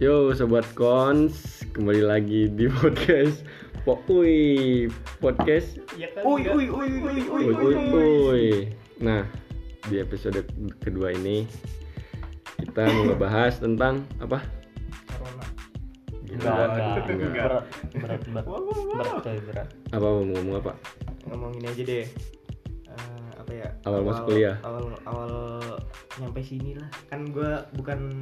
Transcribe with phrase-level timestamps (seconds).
[0.00, 3.44] Yo sobat kons, kembali lagi di podcast
[3.84, 4.88] Poi
[5.20, 6.56] podcast Ya kan Uy, enggak?
[6.56, 8.44] uy, uy, uy, uy, Uy Uy Uy.
[8.98, 9.28] Nah
[9.88, 10.44] di episode
[10.80, 11.44] kedua ini
[12.60, 14.44] kita mau ngebahas tentang apa?
[15.08, 15.44] Corona.
[16.28, 16.36] Gila.
[16.36, 17.30] Enggak, enggak, Enggak.
[17.40, 17.64] berat,
[17.96, 18.44] berat, berat,
[18.92, 19.68] berat, coy, berat.
[19.90, 20.72] Apa mau ngomong apa?
[21.28, 22.04] Ngomongin aja deh.
[22.88, 23.68] Eh, apa ya?
[23.88, 24.56] Awal masuk kuliah.
[24.60, 25.32] Awal awal
[26.20, 26.88] nyampe sini lah.
[27.08, 28.20] Kan gua bukan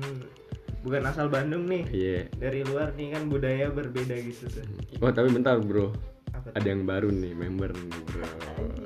[0.83, 1.85] bukan asal Bandung nih.
[1.91, 2.19] Iya.
[2.37, 4.67] Dari luar nih kan budaya berbeda gitu tuh.
[5.01, 5.93] Oh tapi bentar bro,
[6.35, 6.53] Apa tuh?
[6.59, 8.27] ada yang baru nih member nih bro.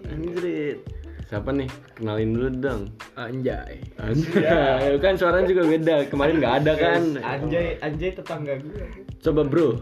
[0.09, 0.79] Anjrit.
[1.27, 1.69] Siapa nih?
[1.97, 2.83] Kenalin dulu dong.
[3.17, 3.81] Anjay.
[3.97, 5.97] Anjay, kan suaranya juga beda.
[6.13, 7.03] Kemarin nggak ada kan?
[7.33, 8.85] Anjay, anjay tetangga gua.
[9.25, 9.81] Coba bro,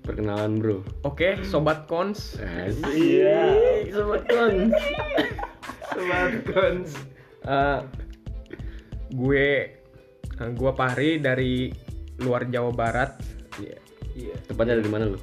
[0.00, 0.80] perkenalan bro.
[1.04, 2.40] Oke, sobat kons.
[2.40, 4.72] Asik, sobat kons.
[5.90, 6.90] Sobat Kons.
[7.42, 7.78] Eh,
[9.10, 9.50] gue,
[10.40, 11.68] eh, gue Pahri dari
[12.20, 13.10] luar Jawa Barat.
[13.56, 13.76] Iya.
[14.12, 14.34] Iya.
[14.44, 15.18] Tepatnya dari mana lu?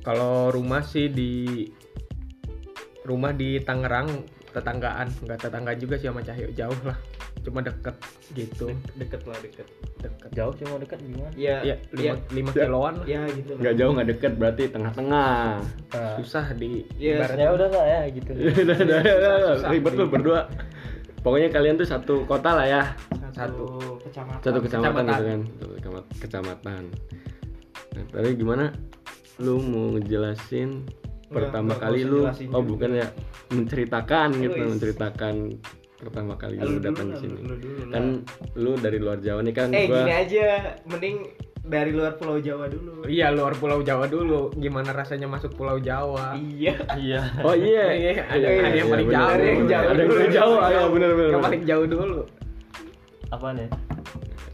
[0.00, 1.64] Kalau rumah sih di
[3.04, 5.08] rumah di Tangerang, tetanggaan.
[5.22, 6.96] Enggak tetangga juga sih sama Cahyo, jauh lah.
[7.40, 7.96] Cuma deket
[8.36, 8.68] gitu.
[8.96, 9.64] Deket lah deket.
[10.00, 10.28] Deket.
[10.32, 11.56] jauh cuma dekat gimana Iya.
[11.64, 12.12] Ya, Iya.
[12.28, 13.06] 5, kiloan lah.
[13.08, 13.60] Ya gitu lah.
[13.64, 15.36] Nggak jauh nggak deket berarti tengah-tengah.
[15.64, 17.24] Nah, Susah di Iya.
[17.24, 17.44] ibaratnya.
[17.44, 19.70] ya udah lah ya gitu Udah, udah, udah.
[19.72, 20.40] Ribet lu berdua.
[21.20, 22.82] Pokoknya kalian tuh satu kota lah ya.
[23.32, 23.66] Satu
[24.00, 24.40] kecamatan.
[24.40, 25.04] Satu kecamatan, Kecamatan.
[25.08, 25.40] gitu kan.
[25.52, 26.82] Satu kecamat- kecamatan.
[27.90, 28.64] Nah, tadi gimana?
[29.38, 32.60] Lu mau ngejelasin Nggak, pertama nggak kali lu oh juga.
[32.60, 33.06] bukan ya
[33.50, 34.68] menceritakan gitu Wis.
[34.68, 35.34] menceritakan
[35.96, 37.38] pertama kali Lu lu datang ke sini
[37.88, 38.04] kan
[38.54, 40.44] lu dari luar Jawa nih kan Eh gua gini aja,
[40.84, 41.16] mending
[41.62, 43.04] dari luar Pulau Jawa dulu.
[43.04, 44.50] Iya, luar Pulau Jawa dulu.
[44.56, 46.34] Gimana rasanya masuk Pulau Jawa?
[46.34, 46.74] Iya.
[46.98, 49.28] iya oh iya Iya, ada- Iya, ada yang iya, paling jauh.
[49.30, 50.18] Ada yang jauh ada yang dulu.
[50.18, 50.56] paling jauh
[50.90, 52.20] benar Yang paling jauh dulu.
[53.30, 53.68] Apa nih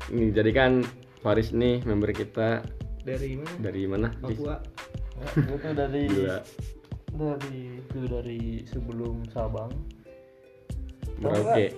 [0.09, 0.73] nih jadi kan
[1.19, 2.63] Faris nih member kita
[3.03, 3.55] Dari mana?
[3.61, 4.09] dari mana?
[4.17, 4.59] Papua.
[5.35, 6.39] gue tuh dari Gila.
[7.15, 9.71] dari itu dari sebelum Sabang
[11.17, 11.73] Merauke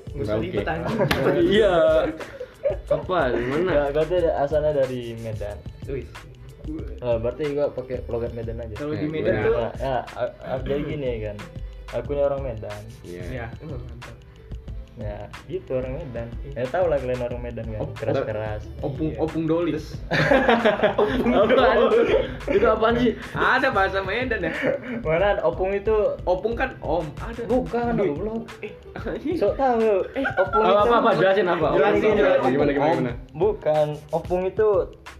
[0.66, 0.98] anjing.
[1.54, 2.02] iya
[2.88, 5.56] apa di mana Enggak, gue tuh asalnya dari Medan
[5.86, 6.08] Wis.
[6.98, 9.96] nah, berarti gue pakai logat Medan aja Kalau Eh, di Medan gua- tuh nah, ya,
[10.58, 11.36] jadi gini ya kan
[11.94, 13.46] aku ini orang Medan iya Iya.
[13.62, 14.16] Oh, mantap.
[14.98, 16.26] Ya gitu orang Medan.
[16.52, 19.22] Ya tau lah kalian orang Medan kan keras keras Opung Iya.
[19.22, 19.72] opung doli.
[21.38, 21.76] apaan?
[22.50, 23.12] itu apaan sih?
[23.54, 24.52] Ada bahasa Medan ya.
[25.00, 25.94] mana opung itu?
[26.22, 27.06] Opung kan om.
[27.16, 27.46] Ada.
[27.46, 27.94] bukan
[28.60, 28.72] Eh,
[29.34, 30.02] so tahu.
[30.12, 31.68] Eh opung apa itu apa apa jelasin apa?
[31.72, 34.68] Jelasin, Opung, gimana gimana bukan opung itu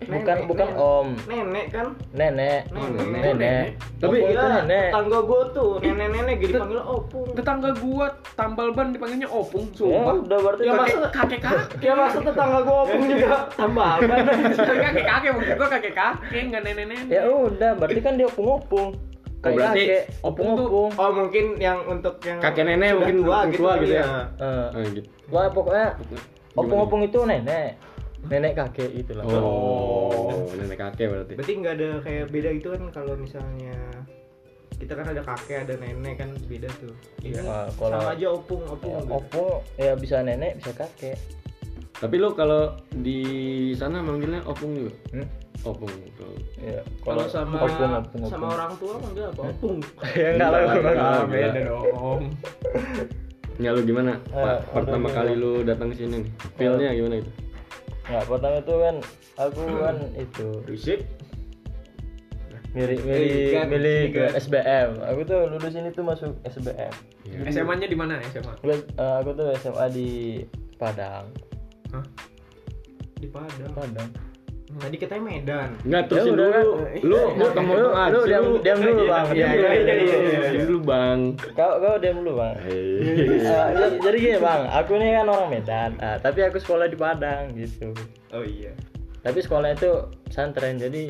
[0.00, 0.78] bukan Nenek, bukan nenek.
[0.81, 1.86] om Nenek kan?
[2.12, 2.94] nenek Nenek.
[2.94, 3.64] nenek, Nenek.
[3.98, 7.26] Tapi Opung itu Iya, nenek tetangga gua tuh nenek-nenek gitu dipanggil opung.
[7.32, 10.14] tetangga gua tambal ban dipanggilnya opung, ya sumpah.
[10.20, 11.66] udah berarti Ya, masa- kakek kakek.
[11.82, 14.14] Ya masa tetangga gua opung juga tambah apa?
[14.56, 17.04] kakek kakek mungkin gua kakek kakek nggak nenek nenek.
[17.10, 18.88] ya udah berarti kan dia opung opung
[19.38, 19.82] Oh, berarti
[20.20, 23.94] opung tuh- opung Oh mungkin yang untuk yang Kakek nenek mungkin tua opung gitu, gitu
[23.94, 24.03] ya.
[24.34, 26.22] Eh, Ah, gitu wah pokoknya Gimana?
[26.56, 27.78] opung opung itu nenek
[28.28, 32.82] nenek kakek itu lah oh nenek kakek berarti Berarti nggak ada kayak beda itu kan
[32.90, 33.74] kalau misalnya
[34.76, 36.94] kita kan ada kakek ada nenek kan beda tuh.
[37.18, 38.92] Ini Nah, kalau- sama aja opung opung.
[38.92, 39.12] Ya, gitu.
[39.12, 41.18] opung ya bisa nenek bisa kakek
[41.94, 43.18] tapi lu kalau di
[43.74, 45.26] sana manggilnya opung juga Hmm?
[45.64, 48.54] opung tuh ya Kalau sama opung opung sama opung.
[48.54, 49.42] orang tua manggil apa?
[49.42, 49.78] Opung.
[50.14, 52.20] ya enggak lah Enggak, beda dong.
[53.58, 54.22] Ya lu gimana?
[54.30, 56.30] Eh, Pak, pertama kali lu datang ke sini nih.
[56.54, 57.30] Feel-nya gimana itu?
[58.08, 58.96] Nggak, pertama itu kan
[59.36, 61.00] aku kan itu Berisik.
[62.76, 64.32] milih milih kan, milih ke kan.
[64.36, 66.92] SBM aku tuh lulus ini tuh masuk SBM
[67.48, 68.52] SMA-nya di mana SMA?
[68.64, 70.08] Eh, aku tuh SMA di
[70.76, 71.32] Padang
[71.92, 72.04] Hah?
[73.16, 73.72] Di Padang.
[73.72, 74.27] Padang
[74.78, 75.68] Tadi katanya Medan.
[75.82, 76.52] Enggak Ya terusin udah dulu.
[76.52, 76.64] kan.
[77.02, 79.82] Lu Eh, lu kamu lu- lu diam diam dulu bang Iya, diam iya, dulu iya,
[79.82, 80.16] diam iya,
[80.60, 80.78] dulu.
[80.78, 81.18] iya, Bang.
[81.52, 82.78] kau kau diam dulu bang Hei.
[83.42, 87.50] Eh, jadi, gini bang aku ini kan orang Medan Ah, tapi aku sekolah di Padang
[87.52, 87.90] gitu
[88.30, 88.72] Oh iya.
[89.19, 89.90] tapi sekolahnya itu
[90.25, 91.02] pesantren jadi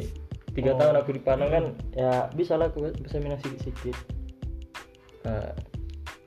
[0.51, 0.77] tiga Oh.
[0.77, 3.97] tahun aku di Padang kan ya bisa lah aku bisa minum sedikit sedikit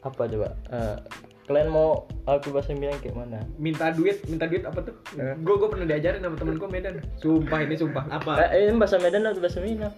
[0.01, 0.97] apa coba Eh,
[1.49, 4.95] kalian mau aku bahasa Minang kayak mana Minta duit, minta duit apa tuh?
[5.17, 5.35] Eh.
[5.41, 7.01] Gua gua pernah diajarin sama temen gua Medan.
[7.17, 8.03] Sumpah ini sumpah.
[8.07, 8.31] Apa?
[8.53, 9.93] eh, ini bahasa Medan atau bahasa Minang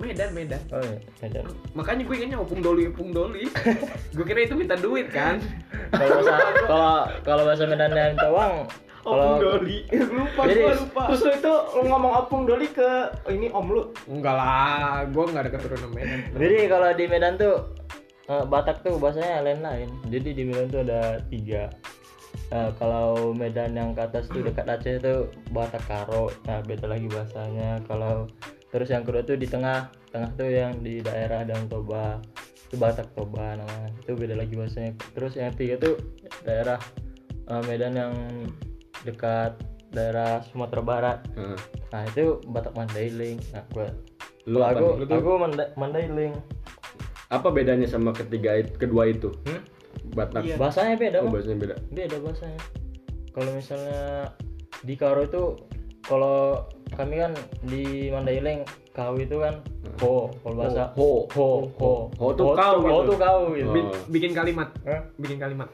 [0.00, 0.62] Medan, Medan.
[0.72, 1.44] oh iya Medan
[1.76, 3.44] Makanya gue ingatnya opung doli, opung doli.
[4.16, 5.36] gue kira itu minta duit kan.
[5.92, 6.34] kalau bahasa
[6.64, 8.54] kalau kalau bahasa Medan yang minta uang
[9.00, 9.78] kalau Opung Doli.
[10.16, 11.02] lupa Jadi- gua lupa.
[11.08, 13.82] Terus lu itu lu ngomong Opung Doli ke oh, ini om lu.
[14.08, 16.20] Enggak lah, gue nggak ada keturunan Medan.
[16.36, 17.56] jadi kalau di Medan tuh
[18.30, 21.66] eh, Batak tuh bahasanya lain-lain jadi di Medan tuh ada tiga
[22.50, 25.14] Nah, kalau Medan yang ke atas tuh dekat Aceh itu
[25.54, 26.30] Batak Karo.
[26.46, 27.78] Nah, beda lagi bahasanya.
[27.86, 28.26] Kalau
[28.70, 32.18] terus yang kedua tuh di tengah, tengah tuh yang di daerah Danau Toba.
[32.66, 33.90] Itu Batak Toba namanya.
[34.02, 34.98] Itu beda lagi bahasanya.
[35.14, 35.94] Terus yang ketiga tuh
[36.42, 36.78] daerah
[37.50, 38.14] eh, Medan yang
[39.06, 39.54] dekat
[39.90, 41.18] daerah Sumatera Barat.
[41.34, 41.58] Heeh.
[41.94, 43.38] Nah, itu Batak Mandailing.
[43.54, 43.90] Nah, gua
[44.50, 45.18] Lu aku, nih?
[45.18, 46.34] aku Manda- Mandailing.
[47.30, 49.30] Apa bedanya sama ketiga kedua itu?
[49.46, 49.62] Hmm?
[50.10, 50.42] Batak.
[50.44, 50.56] Iya.
[50.58, 51.76] Bahasanya beda, Oh, bahasanya beda.
[51.88, 52.58] beda bahasanya
[53.30, 54.34] kalau misalnya
[54.82, 55.42] di Karo itu
[56.02, 57.30] kalau kami kan
[57.62, 59.62] di Mandailing kau itu kan
[60.02, 61.30] ho kalau bahasa Ho.
[61.30, 63.02] ho ho Ho tuh kau ho gitu.
[63.06, 63.74] tuh kau gitu Oh.
[63.76, 64.74] Bi- bikin kalimat
[65.16, 65.70] bikin kalimat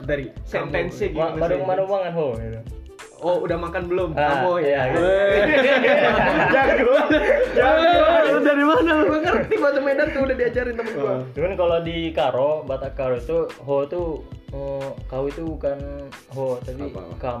[0.00, 1.10] dari Sentensi?
[1.10, 2.60] Madung madung banget ho gitu.
[3.20, 4.10] Oh udah makan belum?
[4.16, 5.94] Ah, kamu ya iya,
[6.54, 6.94] jago.
[8.30, 8.92] Lu dari mana?
[9.10, 13.16] gue ngerti bahasa Medan tuh udah diajarin temen gue cuman kalau di Karo Batak Karo
[13.18, 14.08] itu ho tuh
[14.54, 15.78] eh, kau itu bukan
[16.34, 17.02] ho tapi apa?
[17.18, 17.40] kam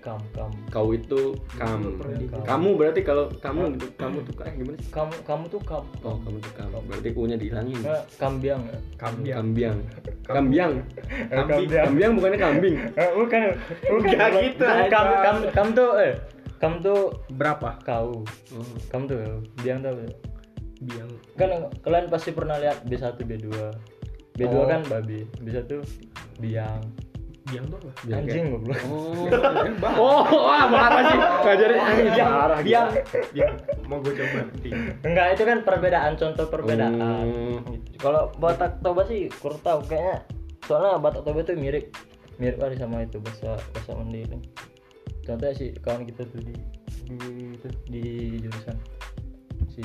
[0.00, 1.84] kam kam Kau itu kam.
[2.16, 4.88] Di- Kamu berarti kalau kamu gitu, kamu tuh eh gimana sih?
[4.88, 6.68] kamu kamu tuh kam Oh, kamu tuh kam.
[6.82, 7.80] Berarti u-nya dihilangin.
[7.80, 8.62] Nah, kambiang
[8.96, 9.36] Kambiang.
[9.36, 9.76] Kambiang.
[10.24, 10.72] Kambiang.
[11.28, 11.84] Kambiang.
[11.86, 12.76] Kambiang bukannya kambing.
[12.92, 13.40] Eh, bukan
[13.86, 16.14] bukan gitu, kam kam kam tuh eh
[16.56, 17.00] kam tuh
[17.30, 18.20] berapa kau
[18.50, 18.64] Oh.
[18.88, 19.16] kam tuh
[19.60, 19.96] biang tuh
[20.80, 21.48] biang kan
[21.80, 23.48] kalian pasti pernah lihat B1 B2
[24.34, 24.64] B2 Oh.
[24.64, 25.68] kan babi B1
[26.36, 26.80] biang
[27.50, 28.78] biang tuh apa Biang anjing goblok.
[28.86, 31.18] Oh, oh, wah, parah sih.
[31.18, 32.26] Ngajarin anjing.
[32.64, 32.86] biang
[33.34, 33.52] biang
[33.84, 34.70] mau gue coba nanti.
[35.02, 36.94] Enggak itu kan perbedaan contoh perbedaan.
[36.94, 37.74] Hmm.
[37.74, 37.98] Gitu.
[37.98, 40.22] kalau Batak Toba sih kurang tahu kayaknya.
[40.64, 41.90] Soalnya Batak Toba tuh mirip
[42.38, 44.40] mirip kali sama itu bahasa bahasa Mandailing
[45.20, 46.56] contohnya sih kawan kita tuh di
[47.04, 47.18] di
[47.52, 48.02] itu di
[48.40, 48.76] jurusan
[49.68, 49.84] si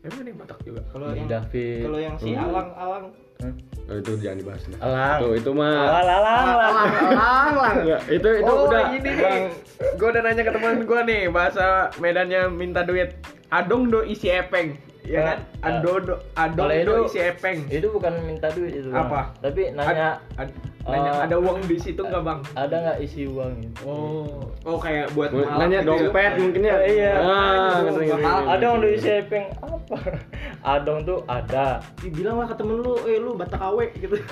[0.00, 0.80] emang ada yang Batak juga?
[0.88, 1.80] Kalau yang David.
[1.84, 2.40] kalau yang si Hmm.
[2.42, 3.04] Alang Alang
[3.36, 3.52] Hah?
[3.86, 4.78] Oh, itu jangan dibahas dah.
[4.82, 5.18] Alang.
[5.22, 6.02] Tuh, itu mah.
[6.02, 7.76] Alang alang alang.
[7.86, 9.46] Enggak, itu itu oh udah ini nih.
[9.94, 13.14] Gue udah nanya ke teman gue nih bahasa Medannya minta duit.
[13.54, 14.74] Adong do isi epeng
[15.06, 18.74] ya kan Ah, ado do adong Kalau do itu- isi epeng itu bukan minta duit
[18.76, 19.06] itu Bang.
[19.06, 19.20] Apa?
[19.40, 20.54] tapi nanya Ad-
[20.84, 24.78] nanya Eh, ada uang di situ nggak bang ada nggak isi uang gitu oh oh
[24.78, 25.98] kayak buat malam nanya gitu ya?
[26.04, 26.76] dompet mungkin ya.
[26.80, 27.12] Iya.
[27.16, 28.04] Ah, ngerti.
[28.48, 29.96] adong tuh isi epeng apa
[30.74, 34.14] adong tuh ada bilang lah ke temen lu eh lu Batak Awe gitu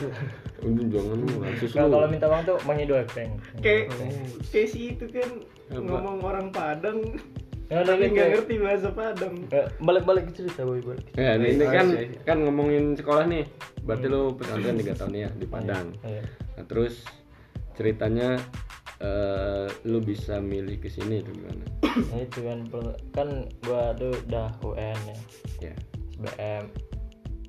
[0.64, 1.90] Udah jangan lu Nah, lu.
[1.90, 4.26] kalau minta uang tuh mengido epeng kayak Oh.
[4.48, 5.30] kayak si itu kan
[5.68, 5.80] Apa?
[5.80, 7.02] ngomong orang Padang
[7.64, 8.14] Ya, udah tapi gitu.
[8.14, 11.86] nggak ngerti bahasa Padang Eh, balik-balik ke cerita boy balik Ya, ini, ini Oh, kan
[11.88, 12.20] iya, iya.
[12.22, 13.44] kan ngomongin sekolah nih.
[13.80, 15.86] Berarti lu pesantren 3 tahun ya di Padang.
[16.02, 16.22] Iya.
[16.54, 17.04] Nah, terus
[17.72, 18.36] ceritanya
[18.96, 21.64] eh lu bisa milih ke sini itu gimana?
[21.82, 22.58] Nah, itu kan
[23.10, 23.28] kan
[23.60, 25.16] gua tuh udah UN ya
[25.62, 25.74] Ya.
[26.14, 26.64] SBM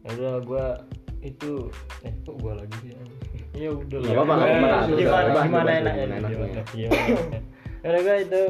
[0.01, 0.65] ya udah gua
[1.21, 1.69] itu
[2.01, 2.91] eh kok gua lagi sih
[3.53, 4.79] ya udah apa-apa, nggak apa-apa.
[4.89, 6.05] gimana gimana, gimana enaknya.
[6.05, 6.89] gimana gimana ya
[7.85, 8.43] udah gua itu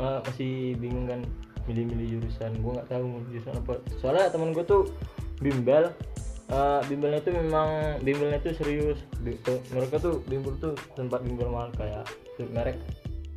[0.00, 1.20] eh, masih bingung kan
[1.68, 2.50] milih-milih jurusan.
[2.64, 3.72] Gua nggak tahu mau jurusan apa.
[4.00, 4.82] Soalnya temen gua tuh
[5.38, 5.92] bimbel.
[6.50, 7.68] Eh, bimbelnya itu memang
[8.02, 8.98] bimbelnya itu serius.
[9.22, 12.02] Bi- tuh, mereka tuh bimbel tuh tempat bimbel mahal kayak
[12.34, 12.74] tuh, merek.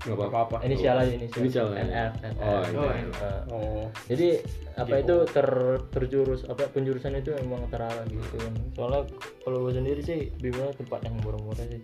[0.03, 0.59] Enggak apa-apa.
[0.67, 1.79] inisial aja inisial, Inisial ya.
[1.79, 2.35] NF, NF.
[2.43, 2.91] Oh, Oh.
[2.91, 3.83] Eh, oh.
[4.11, 4.27] Jadi
[4.75, 5.47] apa itu ter
[5.95, 8.35] terjurus apa penjurusan itu memang terarah gitu.
[8.35, 9.07] Kan soalnya
[9.45, 11.79] kalau gue sendiri sih bimbelnya tempat yang murah-murah sih.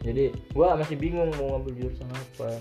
[0.00, 2.56] Jadi gua masih bingung mau ngambil jurusan apa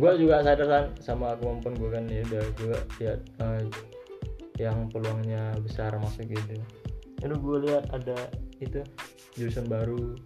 [0.00, 3.62] gua juga sadar kan sama kemampuan gua kan ya udah gua lihat eh,
[4.60, 6.60] yang peluangnya besar masuk gitu.
[7.22, 8.18] Aduh gue lihat ada
[8.58, 8.82] itu.
[9.38, 10.18] Jurusan baru.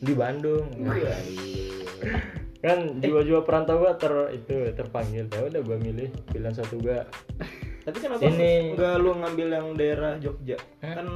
[0.00, 0.64] Di Bandung.
[2.64, 5.28] Kan jiwa-jiwa perantau gua ter itu terpanggil.
[5.28, 7.04] Ya udah gua milih pilihan satu gua.
[7.86, 10.58] Tapi kenapa Ini- nggak lu ngambil yang daerah Jogja?
[10.82, 10.98] Hah?
[10.98, 11.08] kan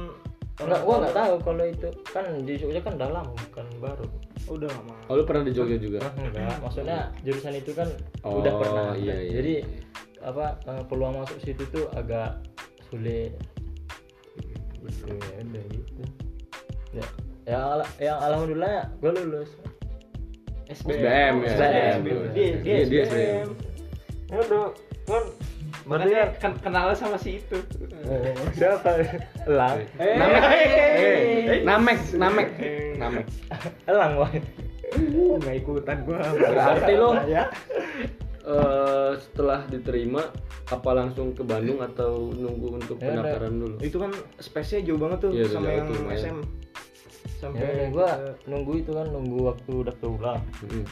[0.61, 1.89] Enggak, gua nggak tahu kalau itu.
[2.13, 4.07] Kan di Jogja kan dalam bukan baru.
[4.47, 5.99] Oh, udah lama Oh, lu pernah di Jogja juga?
[6.01, 7.87] Nah, enggak, maksudnya jurusan itu kan
[8.23, 8.89] Oh, udah pernah.
[8.95, 9.33] iya, iya.
[9.39, 9.53] Jadi
[10.21, 12.41] apa eh, peluang masuk situ tuh agak
[12.89, 13.33] sulit.
[14.81, 16.01] Gitu ya udah gitu.
[16.91, 17.05] Ya,
[17.47, 17.59] ya,
[17.99, 19.51] yang alhamdulillah gua lulus.
[20.67, 21.51] SBM ya.
[21.51, 21.99] SBM.
[22.03, 23.47] dia dia Iya, dia SBM
[24.31, 24.67] Ya udah,
[25.03, 25.23] kan
[25.91, 27.59] makanya kan kenal sama si itu
[28.01, 29.03] Oh, siapa?
[29.43, 29.83] Elang.
[29.95, 30.43] Namek.
[30.97, 32.47] Eh, Namek, Namek.
[32.95, 33.25] Namek.
[33.85, 34.35] Elang, boy.
[34.91, 37.47] Uh, nggak ikutan gua Berarti lo Ya.
[38.41, 40.27] eh, setelah diterima
[40.67, 43.75] apa langsung ke Bandung atau nunggu untuk Ya, pendaftaran dulu?
[43.79, 45.87] itu kan space-nya jauh banget tuh Iya, sama yang.
[46.11, 48.09] SM Ya sampai udah, gua
[48.45, 50.39] nunggu itu kan nunggu waktu daftar ulang.
[50.61, 50.85] Mm.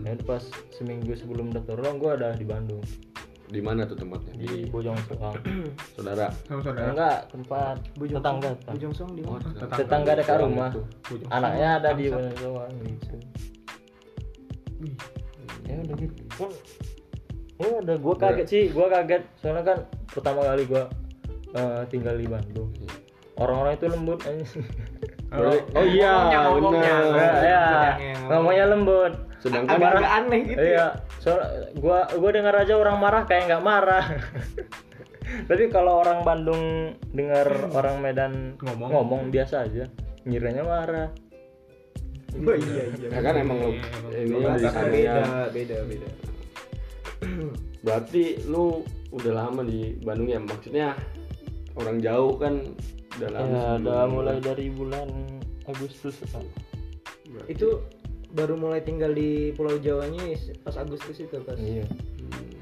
[0.00, 2.80] Ya udah pas seminggu sebelum daftar ulang gua ada di Bandung.
[3.52, 4.32] Di mana tuh tempatnya?
[4.32, 5.36] Di di Bojong Soang
[5.94, 6.32] saudara.
[6.48, 6.88] Sama saudara.
[6.88, 8.50] Enggak tempat Bujong tetangga.
[8.56, 9.48] Di mana?
[9.52, 9.76] tetangga.
[9.76, 10.70] tetangga dekat rumah.
[11.04, 12.32] Bojong anaknya ada di Bangsat.
[12.32, 13.16] Bojong Soang gitu
[15.72, 16.22] ya udah gitu.
[16.36, 16.50] Kan
[17.60, 19.22] ya udah gue kaget sih gue kaget.
[19.38, 19.78] Soalnya kan
[20.10, 20.84] pertama kali gue
[21.54, 22.70] eh, tinggal di Bandung.
[23.38, 24.20] Orang-orang itu lembut.
[25.32, 26.12] Boleh- oh iya
[26.44, 27.16] ngomongnya, bener.
[27.16, 27.62] ya, ya.
[27.64, 28.14] ngomongnya.
[28.28, 30.60] ngomongnya lembut sedangkan Agak-agak aneh gitu.
[30.62, 30.86] iya
[31.18, 31.40] soal
[31.74, 34.04] gua gua dengar aja orang marah kayak nggak marah
[35.48, 36.62] tapi kalau orang Bandung
[37.10, 38.90] dengar orang Medan Ngomong.
[38.92, 39.88] ngomong biasa aja
[40.22, 41.08] ngiranya marah
[42.32, 43.08] Oh iya iya.
[43.08, 43.70] ya kan emang lu
[44.08, 45.14] Iya, Lu beda, ya.
[45.48, 46.08] beda, beda.
[47.82, 50.96] berarti lu udah lama di Bandung ya maksudnya
[51.74, 52.62] orang jauh kan
[53.14, 55.08] udah lama ya udah mulai dari bulan
[55.64, 56.16] Agustus.
[56.22, 57.84] Berarti- Itu
[58.30, 61.56] baru mulai tinggal di Pulau Jawanya pas Agustus itu pas.
[61.56, 62.56] iya Hmm.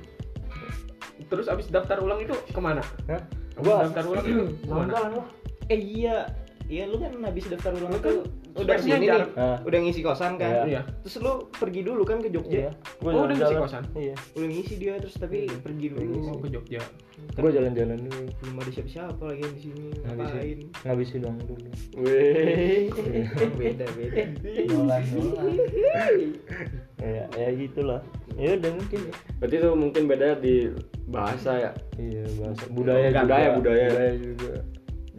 [1.28, 3.22] terus abis daftar ulang itu ke mana Hah?
[3.54, 5.22] abis daftar ulang itu ke mana
[5.70, 6.26] Eh iya,
[6.70, 8.18] iya lu kan habis daftar ulang Lu itu kan
[8.56, 9.00] udah jarang.
[9.00, 9.58] nih, Ah.
[9.60, 10.64] udah ngisi kosan kan.
[10.64, 12.70] iya Terus lu pergi dulu kan ke iya Jogja.
[12.98, 13.82] gua Oh, udah ngisi kosan?
[13.96, 16.10] iya Udah ngisi dia terus tapi pergi dulu.
[16.24, 16.82] oh ke Jogja
[17.36, 20.58] gua jalan-jalan dulu Belum ada siapa-siapa lagi di sini ngabisin ngapain.
[20.80, 21.68] ngabisin uang dulu
[22.00, 22.82] Weh.
[23.52, 24.22] beda beda.
[24.66, 25.54] dolan dolan
[26.98, 28.00] ya ya gitulah
[28.36, 29.00] ya udah mungkin
[29.36, 30.54] berarti itu mungkin beda di
[31.06, 33.56] bahasa ya iya bahasa budaya Budaya, juga.
[33.56, 33.88] budaya.
[33.88, 34.52] budaya juga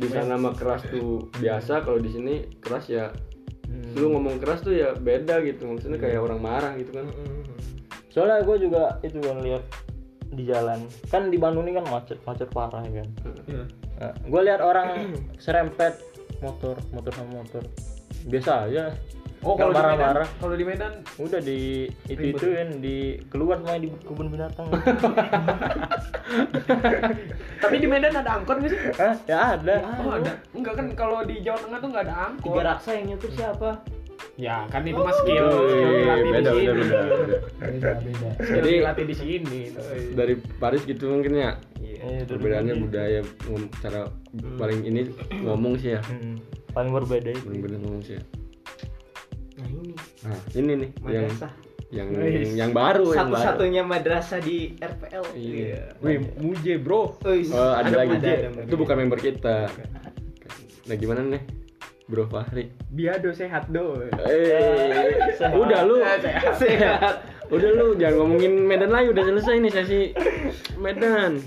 [0.02, 3.14] di sana mah keras tuh biasa kalau di sini keras ya
[3.72, 3.96] Hmm.
[3.96, 5.64] lu ngomong keras tuh ya beda gitu.
[5.64, 7.08] Maksudnya kayak orang marah gitu kan.
[8.12, 9.64] Soalnya gue juga itu kan lihat
[10.28, 10.92] di jalan.
[11.08, 13.10] Kan di Bandung ini kan macet macet parah ya kan.
[13.48, 13.64] Iya.
[13.96, 16.04] nah, gue lihat orang serempet
[16.44, 17.64] motor motor sama motor.
[18.28, 18.92] Biasa aja
[19.42, 20.14] oh kalau di Medan.
[20.38, 24.68] kalau di Medan udah di itu itu kan di keluar semuanya di kebun binatang.
[27.62, 28.80] Tapi di Medan ada angkot nggak sih?
[28.98, 29.14] Hah?
[29.26, 29.76] ya ada.
[30.02, 30.34] Oh ada.
[30.54, 32.46] Enggak kan kalau di Jawa Tengah tuh nggak ada angkot.
[32.50, 33.82] Tiga raksa yang nyetir siapa?
[34.40, 35.46] ya kan itu mas skill.
[35.50, 37.00] Wih, skill beda beda beda.
[37.58, 37.92] Beda.
[38.00, 38.30] beda.
[38.38, 39.62] Jadi- dilatih di sini
[40.14, 41.52] dari Paris gitu mungkin ya?
[41.82, 42.90] Iya, dari perbedaannya Bandung.
[42.90, 43.20] budaya
[43.82, 44.02] cara
[44.58, 45.02] paling ini
[45.46, 46.02] ngomong sih ya.
[46.06, 46.38] Hmm,
[46.74, 47.46] paling berbeda itu.
[47.46, 48.24] Paling bener ngomong sih ya.
[49.62, 49.94] Nah ini
[50.26, 51.52] nah ini nih yang madrasah.
[51.92, 52.08] yang
[52.58, 53.36] yang baru yang baru.
[53.38, 55.24] Satu-satunya madrasah di RPL.
[55.38, 55.82] Iya.
[56.02, 57.20] Wih, muje bro.
[57.22, 58.18] Oh ada, lagi.
[58.18, 59.70] Ada, ada, itu bukan member kita.
[60.90, 61.44] Nah gimana nih
[62.10, 62.74] Bro Fahri?
[62.92, 64.02] Biado sehat do.
[64.26, 65.16] Eh
[65.54, 66.02] udah lu.
[66.58, 67.16] Sehat.
[67.52, 69.12] udah lu jangan ngomongin Medan lagi.
[69.14, 70.02] Udah selesai nih sesi
[70.80, 71.44] Medan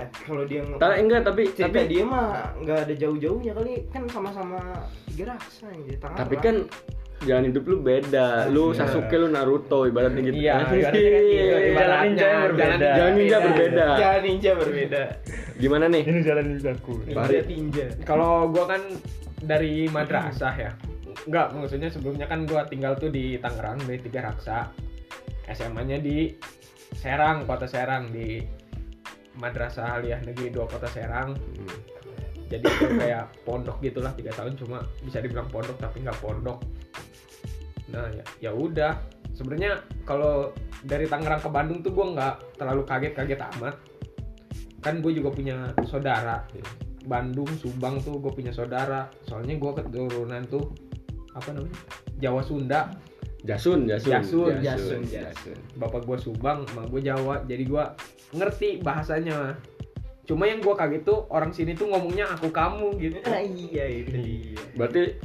[0.00, 2.26] Ya, kalau dia nge- Ta- enggak tapi cerita tapi dia mah
[2.56, 3.72] nggak ada jauh-jauhnya kali.
[3.88, 4.58] Kan sama-sama
[5.06, 6.56] tiga raksa yang tangan tapi kan
[7.20, 8.48] jalan hidup lu beda.
[8.48, 10.40] Lu Sasuke lu Naruto ibaratnya gitu.
[10.40, 10.80] Iya, Anjing.
[10.80, 10.96] ibaratnya
[11.36, 11.76] kan gitu.
[11.76, 12.88] Jalan ninja berbeda.
[12.90, 13.86] jalan- ninja berbeda.
[13.94, 15.02] jalan ninja berbeda.
[15.60, 16.02] Gimana nih?
[16.02, 17.84] Ini jalan ninjaku ninja tinja.
[18.02, 18.82] Kalau gua kan
[19.44, 20.72] dari madrasah ya.
[21.28, 24.72] Enggak maksudnya sebelumnya kan gua tinggal tuh di Tangerang dari tiga raksa.
[25.50, 26.32] SMA nya di
[26.94, 28.40] Serang kota Serang di
[29.40, 31.34] Madrasah Aliyah Negeri 2 Kota Serang.
[31.34, 31.78] Hmm.
[32.50, 36.58] jadi itu kayak pondok gitulah tiga tahun cuma bisa dibilang pondok tapi nggak pondok.
[37.94, 38.98] Nah ya ya udah.
[39.38, 40.52] Sebenarnya kalau
[40.84, 43.78] dari Tangerang ke Bandung tuh gua nggak terlalu kaget-kaget amat.
[44.82, 46.42] Kan gue juga punya saudara.
[47.06, 49.06] Bandung Subang tuh gue punya saudara.
[49.28, 50.74] Soalnya gue keturunan tuh
[51.36, 51.78] apa namanya
[52.18, 52.90] Jawa Sunda
[53.40, 55.58] Jasun, Jasun, Jasun, Jasun, Jasun.
[55.80, 57.84] bapak gue Subang emak gue Jawa jadi gue
[58.36, 59.56] ngerti bahasanya.
[60.28, 63.18] Cuma yang gue kaget tuh orang sini tuh ngomongnya aku kamu gitu.
[63.26, 65.18] Ah, iya itu dia Berarti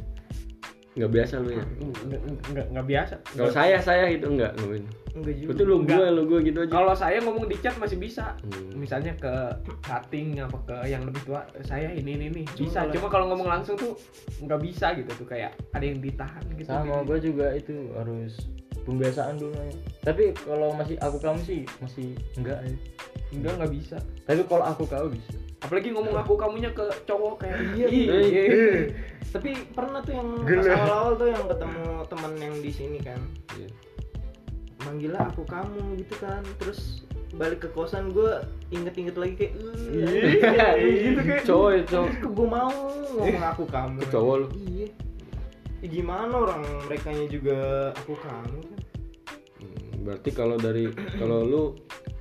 [0.95, 1.63] nggak biasa lu ya?
[2.05, 4.85] nggak nggak- nggak biasa Kalau saya saya gitu enggak ngomongin.
[5.13, 5.97] enggak juga Itu lu Enggak.
[5.97, 6.71] gue lu gue gitu aja.
[6.71, 8.71] kalau saya ngomong di chat masih bisa Hmm.
[8.73, 9.33] misalnya ke
[9.81, 13.75] cutting apa ke yang lebih tua saya ini ini nih bisa cuma kalau ngomong langsung
[13.75, 13.91] tuh
[14.39, 18.47] nggak bisa gitu tuh kayak ada yang ditahan gitu sama gue juga itu harus
[18.81, 19.75] pembiasaan dulu ya.
[20.01, 22.75] tapi kalau masih aku kamu sih masih enggak ya.
[23.31, 27.57] enggak nggak bisa tapi kalau aku kau bisa apalagi ngomong aku kamunya ke cowok kayak
[27.73, 28.19] Iya, "Ih, iya.
[28.21, 28.69] iya."
[29.33, 33.19] tapi pernah tuh yang pas awal-awal tuh yang ketemu teman yang di sini kan
[33.57, 33.69] Iya.
[35.17, 37.03] aku kamu gitu kan terus
[37.35, 38.31] balik ke kosan gue
[38.71, 39.53] inget-inget lagi kayak
[39.91, 40.67] Iya.
[40.77, 42.09] "Eh, gitu kayak Cowok ya, cowok.
[42.31, 42.71] gue mau
[43.17, 44.47] ngomong aku kamu Ke cowok lu?
[44.63, 44.87] iya
[45.83, 47.57] Ya gimana orang mereka juga
[47.93, 48.79] aku kamu kan
[49.59, 51.63] Hmm, Berarti kalau dari kalau lu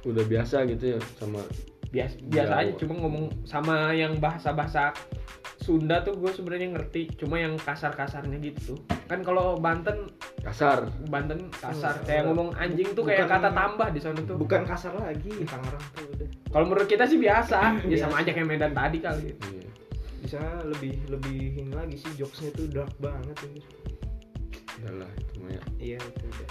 [0.05, 1.41] udah biasa gitu ya sama
[1.95, 2.61] biasa biasa Jawa.
[2.61, 4.91] aja cuma ngomong sama yang bahasa bahasa
[5.57, 11.49] Sunda tuh gue sebenarnya ngerti cuma yang kasar-kasarnya gitu tuh kan kalau Banten kasar Banten
[11.51, 12.05] kasar Hmm.
[12.05, 15.87] kayak ngomong anjing tuh kayak Bukan- kata tambah di sana tuh bukan kasar lagi Tangerang
[15.91, 17.59] tuh udah kalau menurut kita sih biasa
[17.89, 18.21] ya sama Biasa.
[18.21, 19.65] aja kayak Medan tadi kali Iya.
[20.19, 23.65] di sana lebih lebih ini lagi sih jokesnya tuh dark banget anjir.
[24.77, 25.63] Udah lah itu mah ya.
[25.79, 26.49] iya itu udah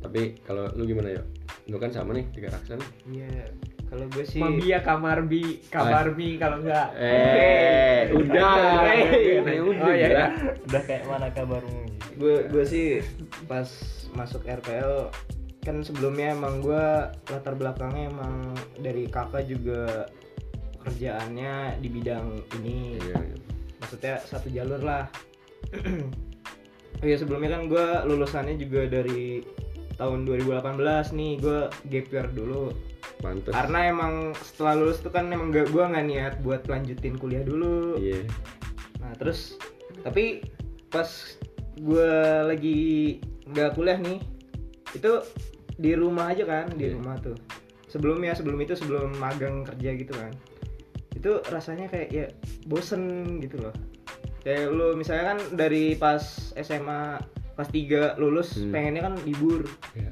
[0.00, 1.22] tapi kalau lu gimana ya
[1.66, 3.46] lu kan sama nih tiga raksa nih iya
[3.90, 8.54] kalau gue sih Mabia kamar bi kabar bi kalau enggak eh udah
[8.86, 10.16] Eh, Eh, oh, udah iya, gila.
[10.16, 10.26] iya.
[10.62, 11.82] udah kayak mana kabarmu
[12.14, 13.02] gue gue sih
[13.44, 13.66] pas
[14.12, 15.10] masuk RPL
[15.60, 16.84] kan sebelumnya emang gue
[17.26, 18.34] latar belakangnya emang
[18.76, 20.08] dari kakak juga
[20.80, 22.96] kerjaannya di bidang ini.
[22.96, 23.36] Iya, iya.
[23.76, 25.04] maksudnya satu jalur lah.
[26.92, 29.40] Oh iya sebelumnya kan gue lulusannya juga dari
[29.94, 30.80] tahun 2018
[31.12, 31.32] nih.
[31.36, 32.76] Gue gap year dulu
[33.20, 33.52] pantes.
[33.52, 37.96] Karena emang setelah lulus tuh kan emang gak gue nggak niat buat lanjutin kuliah dulu.
[37.96, 38.24] Iya.
[38.98, 39.54] Nah terus
[40.00, 40.40] tapi
[40.88, 41.06] pas
[41.76, 42.10] gue
[42.44, 42.78] lagi
[43.46, 44.18] nggak kuliah nih
[44.92, 45.12] itu
[45.76, 46.98] di rumah aja kan di Iya.
[46.98, 47.36] rumah tuh.
[47.86, 50.32] Sebelumnya sebelum itu sebelum magang kerja gitu kan.
[51.12, 52.26] Itu rasanya kayak ya
[52.64, 53.74] bosen gitu loh.
[54.40, 56.22] Kayak lu misalnya kan dari pas
[56.56, 57.20] SMA
[57.52, 58.72] pas 3 lulus Hmm.
[58.72, 59.68] pengennya kan libur.
[59.92, 60.10] Iya.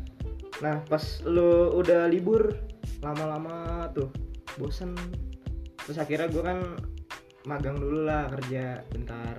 [0.58, 2.50] nah pas lu udah libur
[3.00, 4.11] lama-lama tuh
[4.59, 4.92] bosen.
[5.85, 6.59] Terus akhirnya gue kan
[7.47, 9.38] magang dulu lah kerja bentar.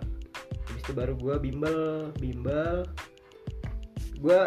[0.69, 1.79] Habis itu baru gue bimbel
[2.17, 2.87] bimbel.
[4.19, 4.39] Gue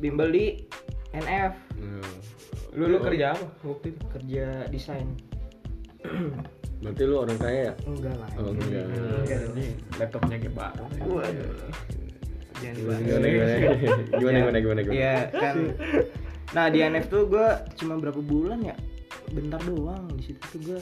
[0.00, 0.46] bimbel di
[1.10, 2.12] NF Nah,
[2.76, 4.00] lu lu kerja apa waktu itu?
[4.14, 5.08] Kerja desain.
[6.80, 7.74] Berarti lu orang kaya ya?
[7.84, 8.28] Enggak lah.
[8.40, 8.84] Oh, enggak.
[8.88, 9.40] Enggak.
[9.52, 9.66] Ini
[10.00, 10.84] laptopnya kayak baru.
[11.08, 11.52] Waduh.
[12.60, 13.56] jangan gimana dibahas.
[14.20, 14.96] gimana gimana gimana gimana gimana?
[15.00, 15.56] Iya kan.
[16.50, 17.46] Nah di NF tuh gue
[17.78, 18.76] cuma berapa bulan ya?
[19.30, 20.80] Bentar doang di situ tuh gue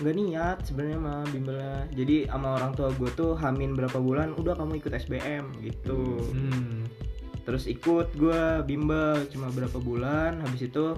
[0.00, 1.78] nggak niat sebenarnya mah bimbelnya.
[1.92, 6.24] Jadi sama orang tua gue tuh hamin berapa bulan, udah kamu ikut SBM gitu.
[6.32, 6.88] hmm.
[7.44, 10.96] Terus ikut gue bimbel cuma berapa bulan, habis itu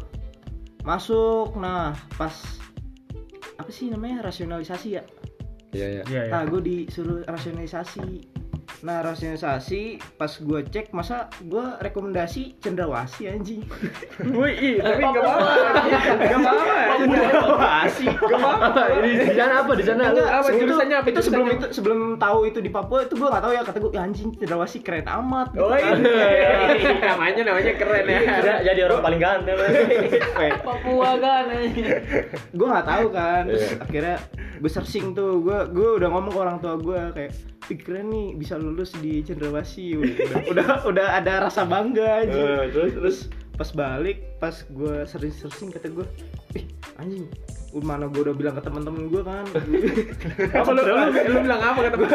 [0.86, 1.56] masuk.
[1.58, 2.34] Nah pas
[3.58, 5.04] apa sih namanya rasionalisasi ya?
[5.72, 8.31] iya iya iya ya Nah, gue disuruh rasionalisasi.
[8.82, 9.80] Nah, rasionalisasi
[10.12, 13.62] pas gue cek masa gue rekomendasi cendrawasi anjing.
[14.28, 15.52] Wih, tapi gak apa-apa.
[16.18, 16.74] Gak apa-apa.
[16.98, 18.06] Cendrawasi.
[18.10, 18.82] Gak apa-apa.
[18.98, 21.98] ini di sana apa di sana Enggak, apa, itu- jurusannya apa, Itu sebelum itu sebelum
[22.16, 25.06] tahu itu di Papua itu gue gak tahu ya kata gue ya anjing cendrawasi keren
[25.06, 25.46] amat.
[25.48, 25.96] gitu Oh kan.
[26.02, 26.50] iya,
[27.06, 28.18] namanya namanya keren ya.
[28.64, 29.56] Jadi orang paling ganteng
[30.66, 31.44] Papua kan
[32.50, 33.78] gue nggak tahu kan terus Iya.
[33.80, 34.16] akhirnya
[34.58, 37.30] gue searching tuh gue gue udah ngomong ke orang tua gue kayak
[37.72, 42.92] pikiran nih bisa lulus di cendrawasi udah udah udah ada rasa bangga aja Eh, terus
[42.92, 43.18] terus?
[43.56, 46.06] Pas balik pas gue searching kata gue
[46.56, 46.68] ih
[47.00, 47.24] anjing
[47.80, 49.44] mana gue udah bilang ke teman-teman gue kan?
[50.60, 52.10] Apa lu, lu, lu bilang apa kata gue?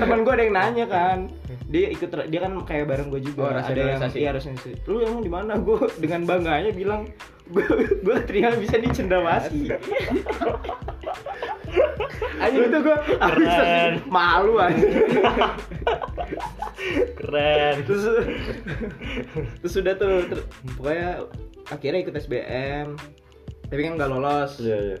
[0.00, 1.18] teman gue ada yang nanya kan.
[1.68, 3.40] Dia ikut dia kan kayak bareng gue juga.
[3.44, 4.32] Oh, ada yang iya
[4.88, 5.60] lu emang di mana?
[5.60, 7.12] Gue dengan bangganya bilang
[7.50, 9.70] gue ternyata bisa di cendrawasi
[12.36, 13.92] Anjing itu gue Keren.
[14.12, 14.92] malu anjing.
[17.16, 17.74] Keren.
[17.88, 18.02] Terus
[19.60, 21.10] terus sudah tuh ter- pokoknya
[21.72, 22.96] akhirnya ikut SBM
[23.66, 24.60] tapi kan nggak lolos.
[24.60, 24.98] Iya iya.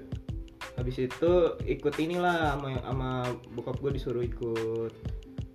[0.76, 1.32] Habis itu
[1.64, 3.10] ikut inilah sama sama
[3.56, 4.92] bokap gue disuruh ikut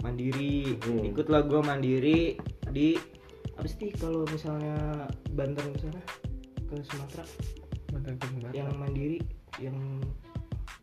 [0.02, 0.78] mandiri.
[0.86, 1.14] Hmm.
[1.14, 2.22] ikutlah gue mandiri
[2.70, 2.98] di
[3.58, 5.76] apa sih kalau misalnya Banten
[6.72, 7.24] ke sana ke
[8.24, 9.20] Sumatera yang mandiri
[9.60, 9.76] yang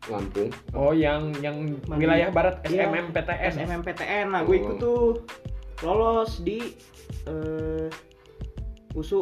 [0.05, 2.05] Lampung Oh, yang yang Mandiri.
[2.07, 3.51] wilayah barat Iya, SMMPTN.
[3.51, 4.79] SMMPTN nah gue ikut Oh.
[4.79, 5.03] tuh
[5.81, 6.77] lolos di
[7.25, 7.89] eh
[8.91, 9.21] USU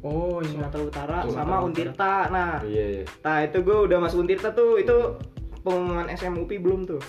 [0.00, 0.50] Oh, iya.
[0.52, 1.64] Sumatera Utara Sumatera sama Utara.
[1.64, 4.96] Untirta nah iya iya Nah itu gue udah masuk Untirta tuh itu
[5.60, 7.02] pengumuman SMUP belum tuh.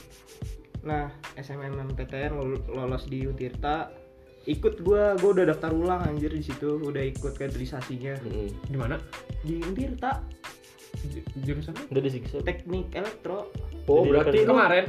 [0.82, 3.93] Nah SMMPTN lol- lolos di Untirta
[4.49, 6.81] ikut gue gue udah daftar ulang anjir di situ.
[6.81, 8.17] Udah ikut kaderisasinya.
[8.65, 8.97] Di mana?
[9.39, 10.19] di Untirta
[11.05, 11.85] Ju- Jurusannya?
[11.88, 12.41] Udah disiksa.
[12.41, 13.53] Teknik elektro.
[13.85, 14.85] Oh Jadi berarti Kemarin.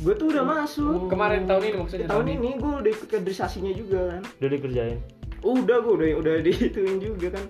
[0.00, 1.10] gue tuh udah masuk.
[1.10, 2.48] Kemarin tahun ini maksudnya tahun ini?
[2.56, 4.22] gue udah ikut kaderisasinya juga kan.
[4.40, 4.98] Udah dikerjain?
[5.42, 7.44] Udah gue udah udah dihituin juga kan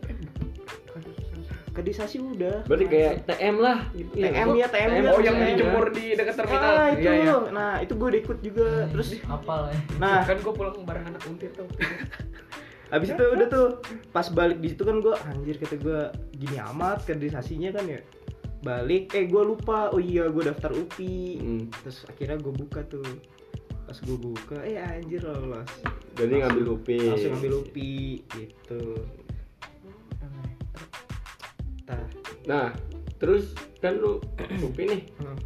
[1.80, 2.62] kaderisasi udah.
[2.64, 5.48] Berarti kayak TM lah gitu TM ya TM ya Oh, yang TM.
[5.50, 6.60] dijemur di dekat terminal.
[6.70, 7.00] ah itu.
[7.00, 7.36] Iya, iya.
[7.48, 8.68] nah itu gue ikut juga.
[8.86, 10.20] Terus Apa lah nah.
[10.22, 11.64] Kan gue pulang bareng anak untir tuh.
[12.92, 13.66] Habis itu udah tuh
[14.10, 16.00] pas balik di situ kan gue anjir kata gue
[16.34, 18.00] gini amat kaderisasinya kan ya.
[18.60, 19.88] Balik eh gue lupa.
[19.88, 21.62] Oh iya gue daftar UPI Mm.
[21.72, 23.06] terus akhirnya gue buka tuh.
[23.82, 25.70] Pas gue buka eh anjir lolos.
[26.12, 28.82] Jadi ngambil UPI langsung ngambil UPI gitu
[31.90, 32.04] Tah.
[32.46, 32.66] nah
[33.16, 34.22] terus kan lu
[34.66, 35.36] UPI nih Hmm.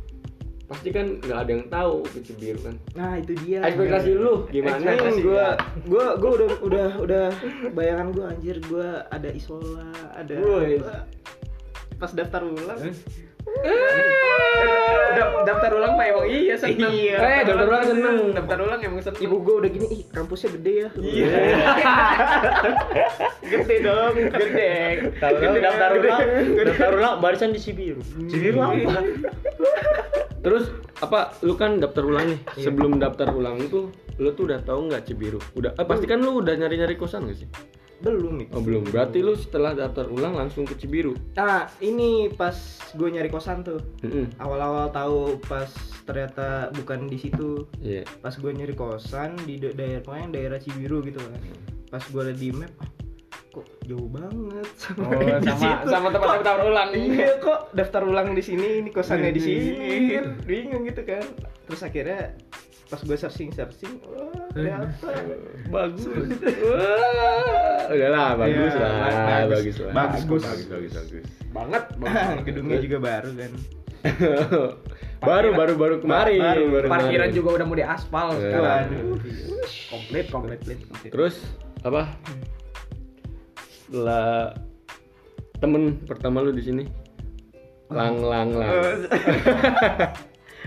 [0.64, 3.60] pasti kan nggak ada yang tahu ke Cibiru kan Nah itu dia.
[3.62, 5.46] ekspektasi lu gimana Ekspektasi gua,
[5.84, 7.26] gua, gua udah, udah, udah
[7.70, 10.34] bayangan gua anjir gua ada isola, ada.
[10.36, 10.80] Woi.
[11.94, 12.96] Pas daftar ulang, Da-
[15.44, 16.90] daftar ulang mah emang iya seneng.
[16.92, 17.16] Iya.
[17.20, 18.16] Eh, daftar ulang seneng.
[18.32, 19.22] Daftar ulang emang seneng.
[19.22, 20.88] ibu gua udah gini, ih kampusnya gede ya.
[20.98, 21.28] Iya.
[23.52, 24.72] gede dong, gede.
[25.20, 26.08] Gede, daftar gede.
[26.08, 26.20] ulang,
[26.64, 28.00] daftar ulang barisan di Sibiru.
[28.28, 29.00] Sibiru apa?
[30.44, 30.68] terus
[31.00, 33.88] apa lu kan daftar ulang nih sebelum daftar ulang itu
[34.20, 37.24] lu tuh udah tahu nggak Cibiru udah eh, pasti kan lu udah nyari nyari kosan
[37.24, 37.48] gak sih
[37.96, 38.50] Belum itu.
[38.50, 42.54] oh belum berarti lu setelah daftar ulang langsung ke Cibiru Nah, ini pas
[42.90, 43.78] gue nyari kosan tuh.
[44.00, 44.34] Mm-mm.
[44.36, 45.70] Awal-awal tahu pas
[46.02, 47.64] ternyata bukan di situ.
[47.78, 51.40] iya Pas gue nyari kosan di da- daerah pokoknya daerah Cibiru gitu kan.
[51.88, 52.90] Pas gue liat di map, ah,
[53.50, 55.86] kok jauh banget sama Oh, di sama situ.
[55.88, 56.88] sama tempat daftar ulang.
[56.98, 59.70] Iya kok daftar ulang di sini, ini kosannya di sini,
[60.12, 61.22] kan bingung gitu kan.
[61.64, 62.34] Terus akhirnya
[62.84, 64.86] pas gue searching searching, wah ternyata
[65.74, 66.24] bagus wah
[67.86, 68.92] udah lah bagus Iya, lah
[69.42, 69.50] bagus.
[69.50, 70.44] bagus lah Bagus, bagus bagus.
[70.44, 71.26] bagus bagus, bagus.
[71.50, 72.36] Banget, banget.
[72.46, 73.52] gedungnya juga baru kan.
[75.24, 77.32] baru baru baru kemarin Baru, baru Parkiran kemarin.
[77.32, 78.40] juga udah mau diaspal Iya.
[78.42, 78.84] sekarang.
[78.84, 79.16] Waduh.
[79.88, 80.60] Komplit, komplit.
[81.06, 81.34] terus
[81.80, 82.12] apa
[83.84, 84.52] setelah
[85.56, 86.84] temen pertama lu di sini
[87.88, 88.68] lang lang lang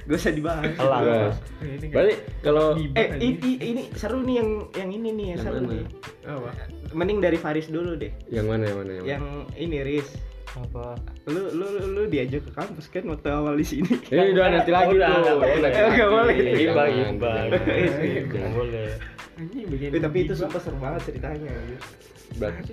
[0.08, 0.64] Gak usah dibahas.
[0.74, 1.04] Elang.
[1.04, 1.38] Terus,
[1.86, 2.66] berarti kalau
[2.96, 5.68] Eh, ini, ini seru nih yang yang ini nih yang Yang seru mana?
[5.70, 5.84] nih.
[6.26, 6.50] Apa?
[6.90, 8.12] Mending dari Faris dulu deh.
[8.28, 9.12] yang mana yang mana yang mana?
[9.12, 9.24] Yang
[9.58, 10.10] ini Riz.
[10.50, 10.96] Apa?
[11.28, 13.92] Lu lu lu, lu diajak ke kampus kan waktu awal di sini.
[14.10, 15.22] Ini udah nanti lagi Udah, tuh.
[15.22, 15.60] nggak boleh.
[15.60, 16.10] Nanti Eh, nggak
[18.50, 18.90] boleh.
[19.92, 21.52] Eh, tapi itu sumpah seru banget ceritanya.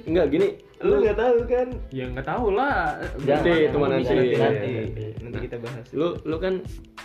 [0.07, 0.49] enggak gini.
[0.85, 1.69] Lu nggak tahu kan?
[1.89, 3.01] Ya nggak tahu lah.
[3.25, 4.15] Nanti, mana Nanti, nanti.
[4.15, 5.05] nanti, nanti, Nanti.
[5.25, 5.87] nanti kita bahas.
[5.97, 6.55] Lu lu kan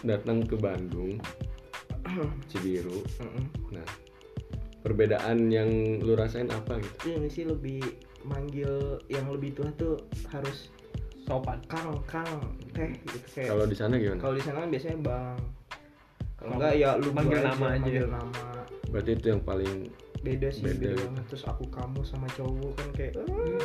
[0.04, 1.16] datang ke Bandung
[2.52, 3.00] Cibiru.
[3.24, 3.44] Heeh.
[3.80, 3.88] Nah,
[4.84, 5.70] perbedaan yang
[6.04, 7.16] lu rasain apa gitu?
[7.16, 7.80] Ini sih lebih
[8.28, 9.96] manggil yang lebih tua tuh
[10.36, 10.68] harus
[11.24, 11.62] sopan.
[11.72, 12.28] kang kang
[12.76, 13.50] teh gitu kayak.
[13.56, 14.20] Kalau di sana gimana?
[14.20, 15.38] Kalau di sana kan biasanya bang.
[16.40, 17.80] Kalau enggak ya lu manggil nama aja.
[17.80, 18.44] Manggil nama.
[18.90, 19.76] Berarti itu yang paling
[20.20, 21.04] Beda sih, Beda beda, gitu.
[21.06, 21.24] banget.
[21.32, 23.64] Terus aku kamu sama cowok kan kayak "Ah."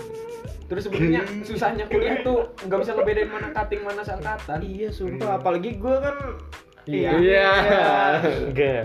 [0.64, 4.58] Terus sebenarnya susahnya kuliah tuh nggak bisa ngebedain mana cutting mana sangkatan.
[4.60, 6.16] Iya sumpah, apalagi gue kan
[6.84, 7.10] Iya.
[7.16, 7.48] Iya.
[8.44, 8.84] Enggak.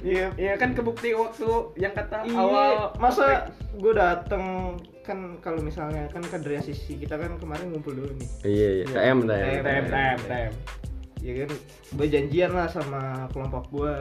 [0.00, 2.36] Iya, Iya kan kebukti waktu yang kata iya.
[2.36, 8.28] awal masa gue dateng kan kalau misalnya kan kaderisasi kita kan kemarin ngumpul dulu nih.
[8.44, 8.84] Iya iya.
[8.86, 9.28] TM TM.
[9.28, 10.50] TM, tem tem tem.
[11.20, 11.50] Ya kan,
[11.96, 13.94] gue janjian lah sama kelompok gue.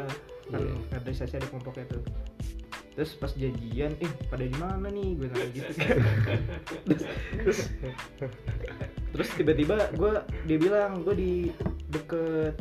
[0.52, 0.76] Kan Iya.
[0.92, 2.04] kaderisasi ada kelompoknya tuh.
[2.94, 5.18] Terus pas janjian, eh pada di mana nih?
[5.18, 5.98] Gue nanya gitu kan.
[7.42, 7.60] terus,
[9.14, 10.12] terus tiba-tiba gue
[10.46, 11.34] dia bilang gue di
[11.94, 12.58] deket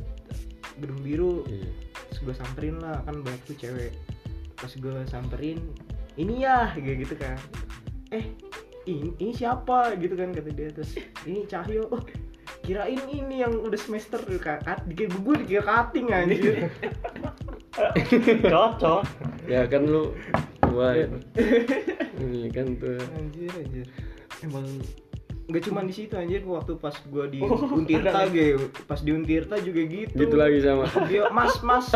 [0.81, 1.69] gedung biru Iya.
[2.09, 3.93] terus gue samperin lah kan banyak tuh cewek
[4.57, 5.59] pas gue samperin
[6.17, 7.39] ini ya kayak gitu kan
[8.13, 8.33] eh
[8.89, 12.03] ini, ini siapa gitu kan kata dia terus ini Cahyo oh
[12.63, 16.69] kirain ini yang udah semester kat dikira gue dikira cutting anjir
[18.53, 19.32] Cocok.
[19.45, 20.15] Ya kan lu
[20.65, 20.95] gua
[22.17, 22.97] ini kan tuh.
[23.13, 23.87] Anjir anjir.
[24.41, 24.65] Emang
[25.43, 26.41] nggak cuma di situ anjir.
[26.41, 30.15] Waktu pas gue di Oh, Untirta gitu pas di Untirta juga gitu.
[30.15, 30.87] Gitu lagi sama.
[31.05, 31.87] Dia mas mas.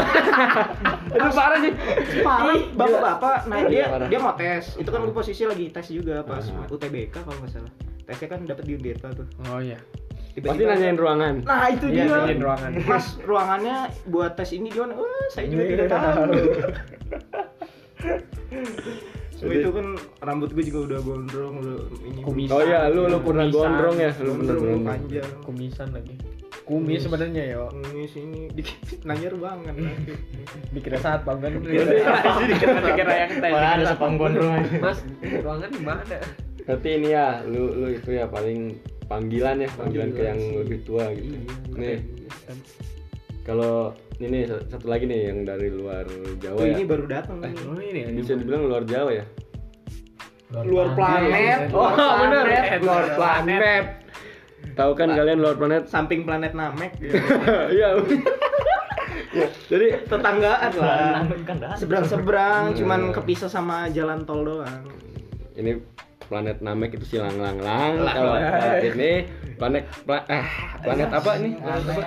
[1.17, 1.73] Itu parah sih.
[2.21, 2.55] parah.
[2.75, 4.09] Bapak-bapak nah dia parah.
[4.11, 4.75] dia mau tes.
[4.75, 6.67] Itu kan gue posisi lagi tes juga pas Ah.
[6.67, 7.73] UTBK kalau nggak salah.
[8.03, 9.27] Tesnya kan dapat di Untirta tuh.
[9.47, 9.79] Oh iya.
[10.39, 12.71] Pasti nanyain ruangan nah itu Iya, dia nanyain ruangan.
[12.85, 16.33] mas ruangannya buat tes ini gimana wah saya juga tidak tahu
[19.37, 19.87] So, itu kan
[20.23, 22.49] rambut gue juga udah gondrong udah ini Kumis.
[22.49, 23.53] oh iya lu lu pernah Kumisan.
[23.53, 26.15] gondrong ya lu pernah gondrong gondrong panjang Kumisan lagi.
[26.65, 27.65] Kumis sebenarnya yo.
[27.85, 30.17] ini sini dikit nanya ruangan nanti
[30.73, 31.53] Dikira saat bang kan.
[31.63, 31.85] Iya.
[32.49, 33.53] Dikira dikira yang tes.
[33.53, 34.57] Malah ada sepang gondrong.
[34.81, 36.17] Mas, ruangan di mana?
[36.59, 38.75] berarti ini ya lu lu itu ya paling
[39.07, 40.55] panggilan ya panggilan ke yang sih.
[40.59, 41.35] lebih tua gitu.
[41.35, 41.43] Iya,
[41.79, 41.99] nih
[43.47, 46.03] kalau ini satu lagi nih yang dari luar
[46.43, 46.75] Jawa oh, ya.
[46.75, 47.39] ini baru datang.
[47.39, 48.09] Nih Oh ini ya.
[48.11, 49.25] bisa dibilang luar Jawa ya?
[50.51, 51.71] Luar planet.
[51.71, 52.45] oh bener.
[52.47, 52.81] planet.
[52.83, 53.85] luar planet.
[54.75, 55.83] tahu kan kalian luar planet?
[55.87, 57.15] Samping planet Namek gitu.
[57.77, 57.89] iya.
[59.37, 61.23] Ya, jadi tetanggaan lah.
[61.47, 62.77] Kan seberang seberang Hmm.
[62.83, 64.83] cuman kepisah sama jalan tol doang.
[65.55, 65.77] Ini
[66.27, 68.37] planet Namek itu si lang lang lang kalau kalau
[68.81, 70.45] ini planet pla- ah,
[70.81, 72.03] planet apa nih planet apa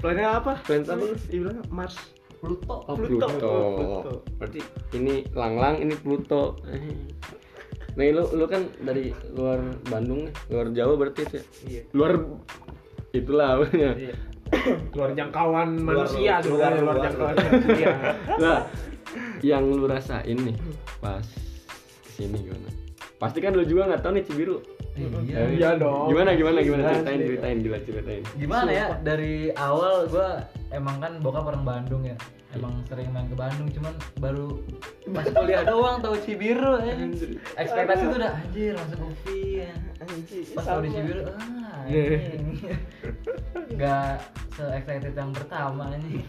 [0.00, 1.14] planet apa planet apa lu?
[1.26, 1.96] dibilang Mars
[2.36, 2.76] Pluto.
[2.82, 3.24] Oh, Pluto.
[3.26, 3.48] Pluto.
[3.48, 4.12] Oh, Pluto.
[4.36, 4.60] Berarti
[4.92, 6.60] ini lang-lang, ini Pluto.
[7.96, 9.56] Nih lu lu kan dari luar
[9.88, 11.44] Bandung nih, luar Jawa berarti itu ya?
[11.64, 12.20] iya Luar
[13.10, 13.96] itulah apanya.
[13.96, 14.16] Iya.
[14.92, 16.96] luar jangkauan Luar- manusia luar- sebenarnya luar luar.
[17.02, 17.88] jangkauan manusia
[18.36, 18.60] Lah,
[19.40, 20.56] yang lu rasain nih
[21.00, 22.68] pas ke sini gimana?
[23.24, 24.56] Pasti kan lu juga nggak tahu nih Cibiru.
[24.94, 25.42] Iya.
[25.50, 27.26] iya dong Gimana gimana gimana Jelas ceritain deh.
[27.26, 28.22] ceritain gila ceritain.
[28.38, 32.14] gimana ya dari awal gua emang kan bokap orang Bandung ya
[32.54, 34.62] emang sering main ke Bandung cuman baru
[35.10, 37.10] pas kuliah doang tahu Cibiru eh.
[37.58, 39.72] ekspektasi tuh udah anjir masuk UPI ya.
[39.98, 40.88] Anjir, pas tahu di.
[40.94, 41.34] Cibiru ah
[41.82, 42.30] anjing
[43.74, 44.14] nggak
[44.54, 46.22] se excited yang pertama anjing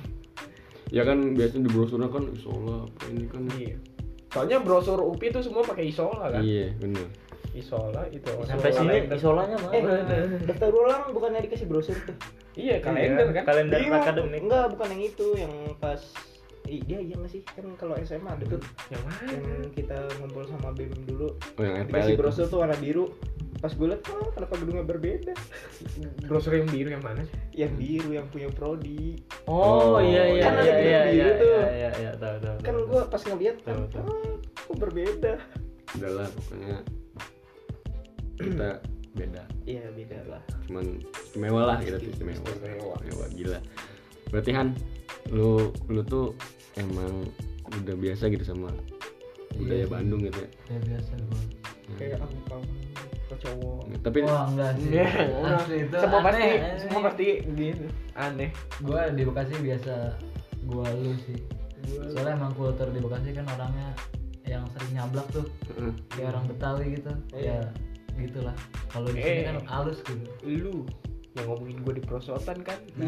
[0.90, 3.42] Ya kan biasanya di brosurnya kan isola apa ini kan.
[3.54, 3.78] iya
[4.36, 7.08] soalnya brosur UPI tuh semua pakai isola kan Iya, bener.
[7.54, 9.16] isola itu Sampai sini kalender.
[9.16, 10.04] isolanya Eh, mana?
[10.44, 12.12] daftar ulang bukannya dikasih brosur tuh?
[12.54, 13.96] iya kalender kan Kalender Bingung.
[13.98, 14.42] akademik.
[14.44, 16.02] Enggak, bukan yang itu, yang pas
[16.66, 17.46] dia iya nggak sih?
[17.46, 21.78] Kan kalau SMA ada tuh yang mana yang kita ngumpul sama BEM dulu Oh yang
[21.80, 22.20] FPL dikasih itu.
[22.20, 23.06] brosur tuh warna biru.
[23.56, 25.34] Pas gue liat, oh kenapa gedungnya berbeda?
[26.26, 29.20] brosur yang biru yang mana sih Yang biru yang punya prodi.
[29.46, 31.48] Oh, Oh, iya iya kan ada iya iya biru iya tuh.
[31.50, 32.56] iya iya iya tahu tahu.
[32.60, 32.84] Kan tahu.
[32.86, 34.06] gue pas ngeliat kan, Tahu, tahu.
[34.06, 35.34] oh, kok berbeda?
[35.96, 36.76] Udahlah pokoknya
[38.36, 38.70] kita
[39.16, 39.44] beda.
[39.64, 40.42] Iya beda lah.
[40.68, 40.86] Cuman
[41.24, 42.44] istimewa lah kita tuh istimewa.
[42.44, 43.26] Istimewa.
[43.32, 43.60] Gila.
[44.28, 44.68] Berarti Han,
[45.32, 46.36] lu lu tuh
[46.76, 47.24] emang
[47.72, 48.70] udah biasa gitu sama
[49.56, 49.88] budaya Iya.
[49.88, 50.50] Bandung gitu ya.
[50.70, 51.40] ya biasa gua
[51.96, 52.68] Kayak aku kamu
[53.26, 53.82] ke cowok.
[54.02, 54.90] Tapi wah enggak sih.
[54.92, 55.08] Iya,
[55.56, 57.06] asli itu semua pasti aneh, semua aneh.
[57.10, 57.86] pasti gitu
[58.16, 58.50] aneh.
[58.82, 59.94] Gua di Bekasi biasa
[60.66, 61.38] gua lu sih.
[62.14, 63.90] Soalnya emang kultur di Bekasi kan orangnya
[64.46, 65.46] yang sering nyablak tuh.
[66.14, 67.12] Kayak orang Betawi gitu.
[67.34, 67.60] Iya.
[68.14, 68.56] ya gitulah.
[68.88, 69.46] Kalau di sini Eh.
[69.46, 70.26] kan halus gitu.
[70.46, 70.86] lu
[71.36, 72.80] yang ngomongin gue di prosotan kan?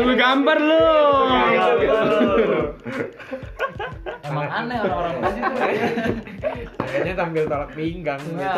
[0.00, 0.82] Lu gambar lu.
[4.22, 5.58] emang aneh orang-orang Bekasi tuh
[6.80, 8.54] kayaknya tampil tolak pinggang Nah,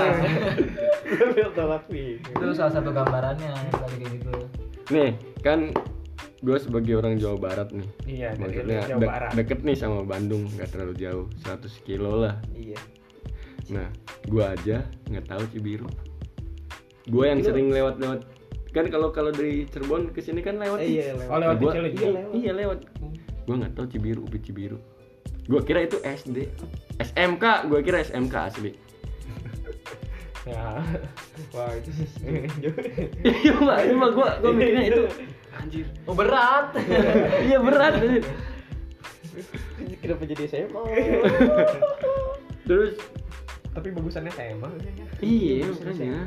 [1.05, 2.11] gitu tolak nih.
[2.19, 4.35] itu salah satu gambarannya tadi kayak gitu
[4.91, 5.71] Nih, kan
[6.39, 7.89] gue sebagai orang Jawa Barat nih.
[8.05, 12.19] iya dari Maksudnya Jawa de- Barat deket nih sama Bandung, nggak terlalu jauh, 100 kilo
[12.19, 12.35] lah.
[12.53, 12.77] Iya.
[13.71, 13.89] Nah,
[14.27, 15.87] gua aja nggak tahu Cibiru.
[17.07, 18.27] Gua yang sering lewat-lewat
[18.71, 21.29] kan kalau kalau dari Cirebon ke sini kan lewat Eh, iya lewat.
[21.29, 21.95] Oh, lewat Gua- Cileunyi.
[21.95, 22.33] Iya, lewat.
[22.35, 22.79] Iya, lewat.
[23.43, 24.79] Gua nggak tahu Cibiru, ubi Cibiru.
[25.47, 26.47] Gua kira itu SD.
[27.03, 28.73] SMK, gua kira SMK asli.
[30.43, 30.83] ya
[31.55, 32.07] wah itu sih
[33.23, 33.79] Iya, Mbak.
[33.87, 35.03] Ini mah gua gua mikirnya itu
[35.55, 35.87] anjir.
[36.07, 36.75] oh berat
[37.47, 37.95] Iya berat.
[37.95, 38.27] anjir.
[40.03, 40.83] Kenapa jadi SMA?
[42.67, 42.99] Terus
[43.73, 44.69] tapi bagusannya sama
[45.25, 46.27] iya makanya.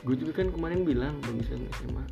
[0.00, 2.04] Gue juga kan kemarin bilang bagusan SMA.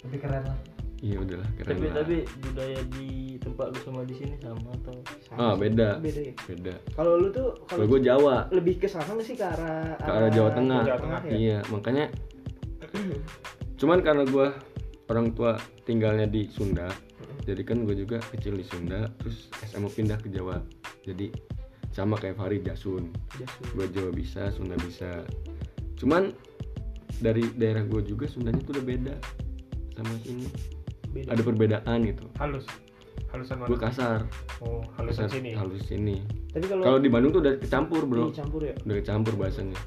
[0.00, 0.58] tapi keren lah
[1.04, 1.94] Iya udahlah keren Tapi lah.
[2.00, 4.96] tapi budaya di tempat lu sama di sini sama atau
[5.36, 6.00] Ah, beda.
[6.00, 6.34] Beda ya.
[6.48, 6.74] Beda.
[6.96, 10.50] Kalau lu tuh Kalau gue Jawa, lebih ke sana sih ke arah ke arah Jawa
[10.56, 10.80] Tengah.
[10.88, 11.32] Jawa Tengah, ya?
[11.36, 12.04] Iya, makanya
[13.80, 14.46] cuman karena gue
[15.12, 16.88] orang tua tinggalnya di Sunda,
[17.44, 20.56] jadi kan gue juga kecil di Sunda, terus SMA pindah ke Jawa.
[21.04, 21.28] Jadi
[21.92, 23.12] sama kayak Farid Jasun.
[23.36, 23.66] Jasun.
[23.76, 25.20] Gue Jawa bisa, Sunda bisa.
[26.00, 26.32] Cuman
[27.20, 29.14] dari daerah gue juga Sundanya tuh udah beda
[29.94, 30.48] sama sini.
[31.14, 31.28] Beda.
[31.30, 32.24] Ada perbedaan gitu.
[32.36, 32.66] halus
[33.30, 34.20] halusan Gue mana kasar,
[34.60, 36.16] oh halusan kasar, sini halus sini.
[36.50, 38.74] Tapi kalau Kalau di Bandung tuh udah kecampur bro, campur ya.
[38.82, 39.78] udah kecampur bahasanya,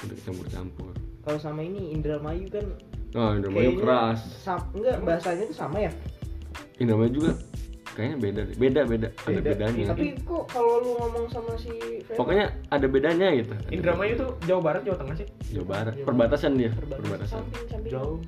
[0.00, 0.90] udah kecampur-campur.
[1.20, 2.66] Kalau sama ini Indramayu kan
[3.14, 4.22] Oh, Indramayu keras.
[4.38, 5.90] sam- enggak bahasanya tuh sama ya?
[6.76, 7.30] Indramayu juga
[7.88, 8.54] kayaknya beda deh.
[8.56, 9.48] Beda beda, ada Beda.
[9.54, 9.84] bedanya.
[9.90, 11.70] Tapi kok kalau lu ngomong sama si
[12.02, 13.54] Vera, Pokoknya ada bedanya gitu.
[13.70, 17.38] Indramayu tuh Jawa Barat Jawa Tengah sih Jawa Barat, Jawa perbatasan dia, perbatasan perbatasan.
[17.38, 18.18] samping samping jauh?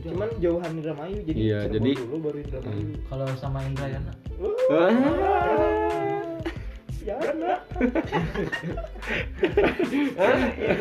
[0.00, 2.84] Cuman jauhan Indramayu jadi Iya, Cirebon jadi- dulu baru Indramayu.
[3.06, 4.12] kalau sama Indrayana
[4.70, 4.92] Ah,
[7.00, 7.60] Ya, nak.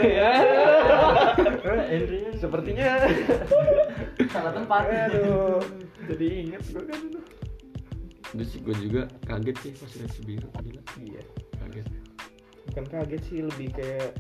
[0.04, 0.32] ya
[2.40, 2.88] sepertinya
[4.28, 5.64] salah tempat aduh
[6.06, 7.20] jadi inget gue kan itu
[8.30, 10.82] Terus sih gue juga kaget sih pas lihat Cibiru gila.
[11.02, 11.22] Iya.
[11.58, 11.86] Kaget.
[12.70, 14.14] Bukan kaget sih lebih kayak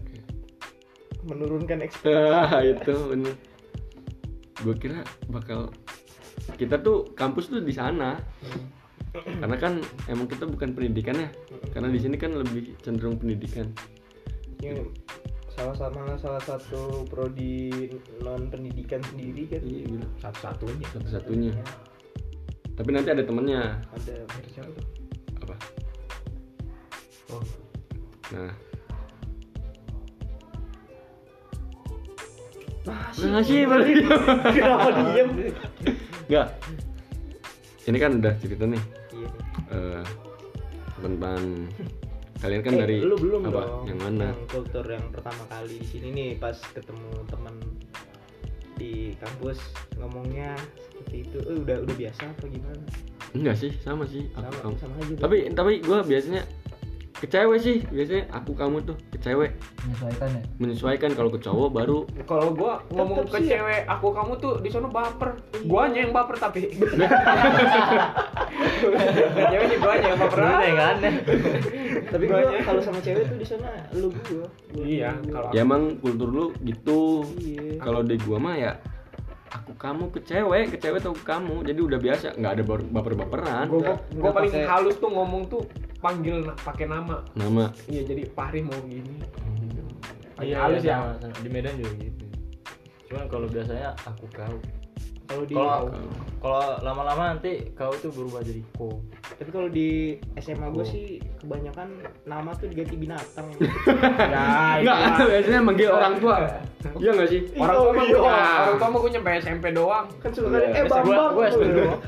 [1.21, 2.33] menurunkan ekspektasi.
[2.33, 3.37] Ah, itu bener.
[4.59, 5.71] Gue kira bakal
[6.55, 8.19] kita tuh kampus tuh di sana.
[9.09, 11.29] Karena kan emang kita bukan pendidikan ya.
[11.71, 13.71] Karena di sini kan lebih cenderung pendidikan.
[14.59, 14.91] Yang
[15.49, 17.89] salah sama salah satu prodi
[18.23, 20.07] non pendidikan sendiri kan Iya, gila.
[20.23, 21.51] satu-satunya Satu-satunya.
[22.79, 23.75] Tapi nanti ada temennya.
[23.91, 24.13] ada
[24.47, 24.85] siapa tuh
[25.43, 25.55] Apa?
[27.35, 27.43] oh
[28.29, 28.53] Nah,
[33.25, 33.91] masih berarti.
[34.51, 35.29] kenapa diem?
[36.25, 36.47] Enggak.
[37.83, 38.83] Ini kan udah cerita nih.
[39.11, 39.29] Iya.
[39.69, 40.03] Eh,
[40.99, 41.41] tentang
[42.39, 43.61] kalian kan Eh, dari lu belum apa?
[43.61, 43.83] dong.
[43.85, 44.27] Yang mana?
[44.29, 47.55] Yang kultur yang pertama kali di sini nih pas ketemu teman
[48.75, 49.59] di kampus
[49.95, 51.37] ngomongnya seperti itu.
[51.43, 52.83] Eh, udah udah biasa apa gimana?
[53.29, 54.25] Enggak sih sama sih.
[54.31, 56.41] Aku sama kamu sama aja tapi tapi gue biasanya
[57.19, 59.51] ke cewek sih biasanya aku kamu tuh ke cewek
[59.83, 63.51] menyesuaikan ya menyesuaikan kalau ke cowok baru Kalau gua ngomong Tetep ke sih ya.
[63.57, 65.29] cewek, aku kamu tuh di sana baper.
[65.65, 66.61] Gua aja yang baper tapi.
[69.49, 70.39] cewek sih gua aja yang baper.
[70.39, 70.95] kan
[72.09, 72.57] tapi Gua aja.
[72.63, 76.45] kalau sama cewek tuh di sana lu gua, gua Iya, kalau ya emang kultur lu
[76.61, 78.71] gitu iya kalau di gua mah ya
[79.49, 83.13] aku kamu ke cewek ke cewek atau kamu jadi udah biasa nggak ada baper baper
[83.17, 85.63] baperan gua, paling halus tuh ngomong tuh
[85.99, 87.19] panggil pakai nama.
[87.33, 89.19] nama Iya, jadi Fahri mau gini.
[90.33, 90.95] Paling iya halus iya, ya.
[90.95, 91.35] sama, sama.
[91.37, 92.25] di Medan juga gitu
[93.05, 94.55] cuman kalau biasanya aku kau
[95.25, 95.89] kalau di kalau
[96.39, 100.87] kalau lama-lama nanti kau tuh berubah jadi ko tapi kalau di SMA gua Oh.
[100.87, 101.89] sih kebanyakan
[102.23, 103.49] nama tuh diganti binatang
[104.29, 104.45] Ya,
[104.79, 106.37] itu nggak biasanya manggil orang tua
[106.95, 108.19] iya nggak sih Orang Oh, tua mah iya.
[108.63, 110.05] orang tua mah gua nyampe SMP doang.
[110.15, 110.69] kan suka kan Iya.
[110.71, 111.99] eh bang Gua-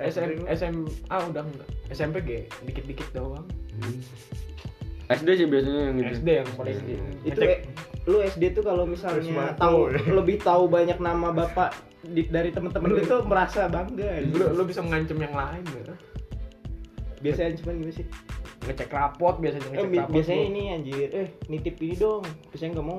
[0.00, 0.08] gua.
[0.08, 0.88] SM, SMA
[1.22, 1.68] udah enggak.
[1.90, 2.30] SMP G
[2.62, 3.44] dikit-dikit doang.
[5.08, 6.12] SD sih biasanya yang gitu.
[6.16, 6.76] SD yang paling
[7.24, 7.58] itu eh,
[8.06, 12.88] lu SD tuh kalau misalnya Terus tahu lebih tahu banyak nama bapak di- dari teman-teman
[12.88, 15.92] lu itu merasa bangga lu, lu bisa ngancem yang lain gitu.
[17.20, 18.06] biasanya cuman gimana sih?
[18.60, 20.12] Ngecek rapot biasanya eh, ngecek bi- rapot.
[20.14, 20.48] biasanya gua.
[20.48, 21.08] ini anjir.
[21.10, 22.22] Eh nitip ini dong.
[22.48, 22.98] Biasanya nggak mau.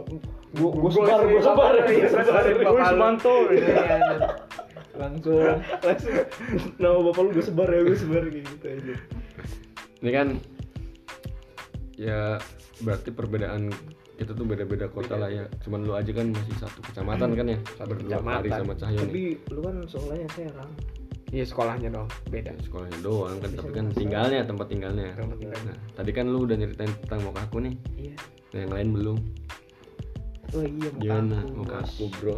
[0.52, 1.74] Gua Gua gua sebar gua sebar.
[1.88, 2.44] Iya, sebar.
[2.46, 4.51] gua Bapak
[4.98, 5.40] Langsung.
[5.84, 6.14] Langsung.
[6.80, 8.96] Nama bapak lu gua sebar ya gua sebar kayak gitu aja.
[10.02, 10.28] Ini kan
[11.96, 12.22] ya
[12.82, 13.70] berarti perbedaan
[14.18, 15.46] kita tuh beda-beda kota lah ya.
[15.66, 17.60] Cuman lu aja kan masih satu kecamatan kan ya?
[17.78, 18.52] Satu kecamatan.
[18.52, 19.08] sama Cahyo nih.
[19.08, 19.24] Tapi
[19.54, 20.72] lu kan sekolahnya Serang.
[21.32, 22.52] Iya sekolahnya dong beda.
[22.60, 25.16] sekolahnya doang kan tapi kan tinggalnya tempat tinggalnya.
[25.16, 25.74] Tempat tinggalnya.
[25.74, 27.74] nah tadi kan lu udah nyeritain tentang mau aku nih.
[27.96, 28.16] Iya.
[28.52, 29.18] Nah, yang lain belum?
[30.52, 31.38] Oh iya muka gimana?
[31.40, 31.56] aku.
[31.56, 32.38] mau aku bro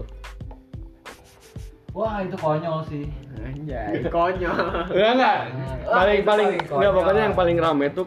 [1.93, 3.03] wah itu konyol sih.
[3.35, 4.57] Anjay, konyol.
[4.89, 5.37] enggak enggak.
[5.83, 8.05] Wah, paling itu paling enggak pokoknya yang paling rame tuh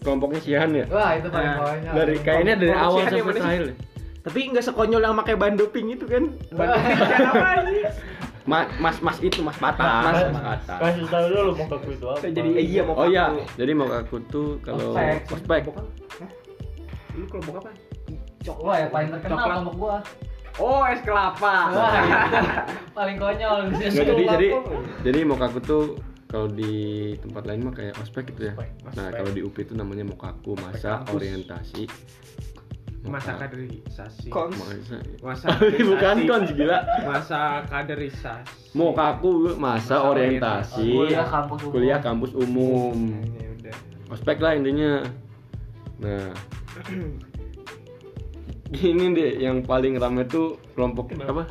[0.00, 0.84] kelompoknya Sihan ya.
[0.86, 1.92] Wah itu paling Nah, konyol.
[1.94, 3.40] Dari kayaknya dari kelompok awal sampai sih?
[3.40, 3.64] terakhir.
[4.22, 6.24] Tapi nggak sekonyol yang pakai ban doping itu kan?
[6.52, 6.64] Apa
[7.58, 7.90] aja?
[8.42, 12.06] Ma- mas mas itu mas patah mas, mas patah kasih tahu dulu mau aku itu
[12.10, 12.26] apa.
[12.26, 15.30] Jadi Eh, iya mau oh iya jadi mau aku tuh kalau Ospek.
[15.64, 15.82] apa?
[17.14, 17.70] Lu kelompok apa?
[18.58, 19.46] wah yang paling terkenal Coklat.
[19.54, 19.96] kelompok gua
[20.60, 21.72] Oh, es kelapa.
[21.72, 22.12] wah itu
[22.96, 23.88] paling konyol di sini.
[23.96, 24.48] Nggak, jadi jadi
[25.00, 25.84] jadi mau aku tuh
[26.28, 28.54] kalau di tempat lain mah kayak ospek gitu ya.
[28.56, 31.12] Ospek, nah kalau di UP itu namanya mokaku masa kampus.
[31.16, 31.84] orientasi.
[33.02, 34.28] Masa kaderisasi.
[34.30, 34.54] Kons.
[34.60, 35.46] masa Masa
[35.92, 36.78] bukan kon gila.
[37.04, 38.76] Masa kaderisasi.
[38.76, 40.88] mokaku masa orientasi.
[40.92, 41.72] kuliah kampus umum.
[41.72, 42.96] Kuliah kampus umum.
[43.36, 43.76] Ya udah.
[44.12, 45.00] ospek lah intinya.
[46.00, 46.32] Nah
[48.72, 51.44] ini deh yang paling rame tuh kelompok apa?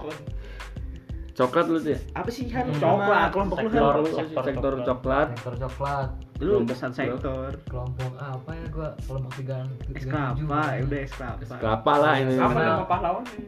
[1.32, 2.66] Coklat lu tuh ya apa sih Han?
[2.70, 2.82] Hmm.
[2.82, 3.30] coklat.
[3.32, 4.88] Kelompok lu sektor sektor sektor coklat.
[4.90, 5.28] coklat.
[5.38, 6.10] Sektor coklat.
[6.42, 6.98] Lu Kelompok pesan lu.
[6.98, 7.50] sektor.
[7.70, 8.90] Kelompok apa ya gua?
[9.08, 10.46] Kelompok tiga es tiga tujuh.
[10.46, 11.56] kelapa ya udah es kelapa.
[11.62, 12.34] Kelapa lah ini.
[12.36, 13.42] Apa nama pahlawannya?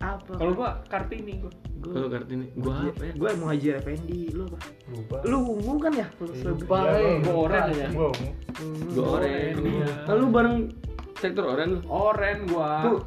[0.00, 0.32] apa?
[0.32, 1.52] Kalau gua Kartini gua.
[1.80, 2.46] Kalau kartini.
[2.60, 3.12] Gua apa ya?
[3.16, 4.58] gue mau haji Effendi lu apa?
[4.92, 5.16] Lupa.
[5.24, 6.06] Lu ungu kan ya?
[6.20, 7.86] Lupa Iya, eh gua oren aja.
[7.88, 8.08] Gua
[8.92, 9.54] Gua oren.
[9.64, 9.88] iya.
[10.12, 10.56] Lalu bareng
[11.20, 11.78] sektor oren lu.
[11.86, 12.72] Oren gua.
[12.82, 12.98] Tuh,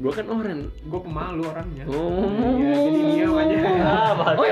[0.00, 0.58] gua kan oren.
[0.88, 1.84] Gua pemalu orangnya.
[1.86, 2.24] Oh.
[2.56, 3.56] Iya, jadi dia aja.
[3.84, 4.44] ah Oh,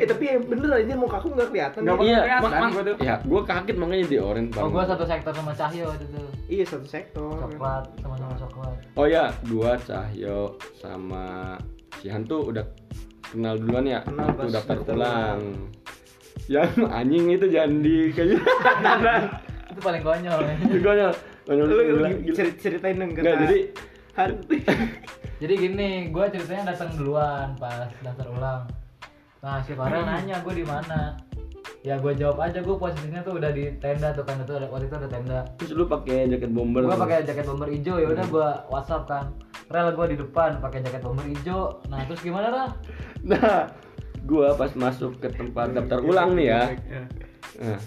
[0.00, 2.04] eh tapi bener aja mau kaku nggak kelihatan Nggak ya.
[2.08, 2.96] Iya, kelihatan mak mak gua tuh.
[3.04, 6.64] ya gua kaget makanya di oren oh gua satu sektor sama Cahyo itu tuh iya
[6.64, 11.56] satu sektor coklat sama-sama coklat Oh ya, gua Cahyo sama
[12.00, 12.64] Sihan tuh udah
[13.28, 15.40] kenal duluan ya Kenal pas daftar daftar ulang.
[16.48, 18.40] Yang anjing itu jangan di kayaknya.
[19.70, 20.54] itu paling konyol ya.
[20.68, 21.08] Juga ya.
[21.48, 22.34] lu, lu Gila, gila.
[22.36, 23.58] cerit- ceritain dong Nggak, jadi
[25.40, 28.62] jadi gini gua ceritanya datang duluan pas daftar ulang
[29.40, 31.16] nah si Farel nanya gua di mana
[31.80, 34.92] ya gua jawab aja gua posisinya tuh udah di tenda tuh kan itu ada waktu
[34.92, 36.84] itu ada tenda terus lu pakai jaket bomber.
[36.84, 37.02] gua tuh.
[37.08, 39.24] pakai jaket bomber hijau ya udah gua WhatsApp kan
[39.72, 42.68] rel gua di depan pakai jaket bomber hijau nah terus gimana Rel?
[43.24, 43.72] Nah,
[44.28, 46.62] gua pas masuk ke tempat daftar ulang nih ya.
[46.76, 47.02] Iya.
[47.60, 47.80] Nah,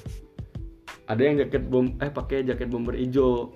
[1.03, 3.51] ada yang jaket bom eh pakai jaket bomber hijau.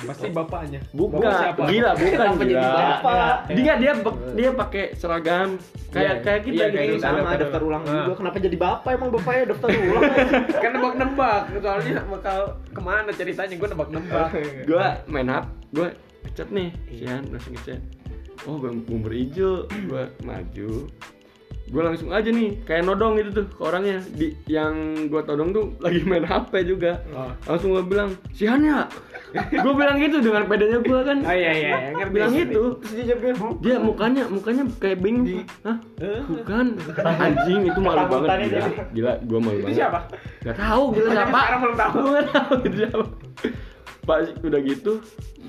[0.00, 0.80] Pasti bapaknya.
[0.96, 1.62] Bukan, Bapak siapa?
[1.68, 2.72] gila bukan gila.
[3.04, 3.34] bapak?
[3.52, 3.92] Dia dia
[4.32, 5.60] dia pakai seragam
[5.92, 6.92] kayak Iya, kayak kita iya, gitu.
[6.96, 7.04] gitu.
[7.04, 8.04] sama daftar daftar ulang ulang.
[8.08, 10.02] juga kenapa jadi bapak emang bapaknya daftar ulang
[10.64, 14.28] kan nebak-nebak soalnya bakal ke mana ceritanya gue nebak-nebak
[14.70, 15.88] Gua main hap, gua
[16.24, 17.80] ngechat nih, Sian langsung ngechat.
[18.48, 20.88] Oh, bang bomber hijau, gua maju.
[21.70, 24.02] Gue langsung aja nih kayak nodong gitu tuh ke orangnya.
[24.10, 26.98] Di yang gue todong tuh lagi main HP juga.
[27.14, 27.30] Oh.
[27.46, 28.90] langsung gue bilang si Han ya
[29.62, 31.18] gue bilang gitu dengan pedenya gue kan.
[31.22, 32.14] Oh iya iya, iya, ngerti.
[32.18, 32.62] bilang gitu.
[33.62, 35.46] Dia mukanya mukanya kayak bingung.
[35.62, 35.78] Hah?
[36.26, 36.66] Bukan.
[37.06, 38.50] Anjing itu malu banget.
[38.50, 39.78] gila gila gue malu Itu banget.
[39.78, 39.98] siapa?
[40.42, 41.94] Gak tahu gila siapa sekarang belum tahu.
[42.02, 42.52] Nggak tahu.
[42.66, 43.04] itu siapa.
[44.00, 44.92] Pak udah gitu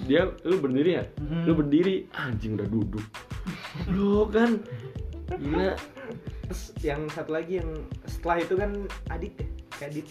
[0.06, 1.04] dia lu berdiri ya?
[1.50, 2.06] Lu berdiri.
[2.14, 3.06] Anjing udah duduk.
[3.90, 4.62] Lu kan
[5.42, 5.74] gila
[6.52, 7.72] terus yang satu lagi yang
[8.04, 9.48] setelah itu kan Adit ya,
[9.80, 10.08] kayak Adit.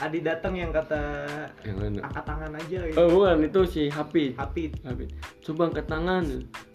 [0.00, 1.28] Adit datang yang kata
[1.68, 2.00] yang mana?
[2.00, 2.96] angkat tangan aja gitu.
[2.96, 4.72] oh bukan itu si Hapi Hapit.
[4.88, 5.04] Hapi
[5.44, 6.24] coba angkat tangan.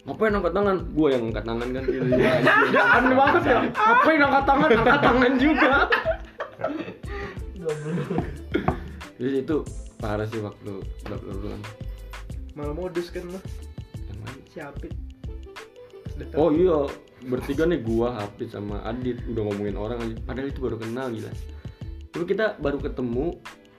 [0.06, 0.76] Ngapain angkat tangan?
[0.94, 1.84] Gua yang angkat tangan kan.
[2.70, 3.58] Ya aneh banget ya.
[3.74, 4.68] Ngapain angkat tangan?
[4.70, 5.70] Angkat tangan juga.
[9.18, 9.66] jadi itu
[9.98, 10.78] parah sih waktu
[11.10, 11.62] babak ulang
[12.54, 13.42] Malah modus kan mah
[14.06, 14.38] yang mana?
[14.46, 14.94] Si Hapit.
[16.38, 16.84] Oh iya,
[17.22, 20.14] bertiga nih gua, Hafiz sama Adit udah ngomongin orang aja.
[20.22, 21.32] Padahal itu baru kenal gila.
[22.10, 23.26] Tapi kita baru ketemu,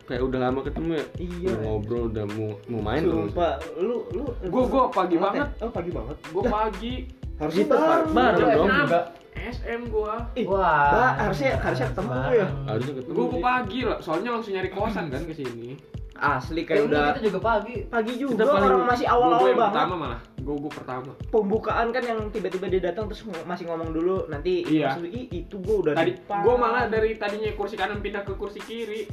[0.06, 1.06] kayak udah lama ketemu ya.
[1.18, 1.50] Iya.
[1.50, 3.28] Udah ngobrol, udah mau mau main tuh.
[3.28, 5.50] Sumpah, lu lu Gua- gua pagi Banget banget.
[5.52, 5.64] ya?
[5.64, 6.16] Oh, pagi banget.
[6.30, 6.94] Gua pagi
[7.42, 8.54] Harusnya Gitu, bareng.
[8.54, 8.70] dong.
[8.70, 8.88] Enam.
[9.34, 10.14] SM gua.
[10.38, 11.18] Ih, Wah.
[11.18, 12.48] Harusnya harusnya ketemu ya.
[12.70, 13.16] Harusnya ketemu.
[13.18, 15.70] Gua, gua pagi lah, soalnya langsung nyari kosan kan ke sini.
[16.22, 17.76] Asli Kayak kayak udah kita juga pagi.
[17.84, 19.74] pagi juga Kita paling- orang masih awal-awal yang banget.
[19.74, 20.20] pertama malah.
[20.38, 21.12] Gua gua pertama.
[21.28, 24.94] Pembukaan kan yang tiba-tiba dia datang terus masih ngomong dulu nanti Iya.
[24.94, 28.34] maksud, "Ih, itu gua udah Tadi depan." gua malah dari tadinya kursi kanan pindah ke
[28.34, 29.10] kursi kiri.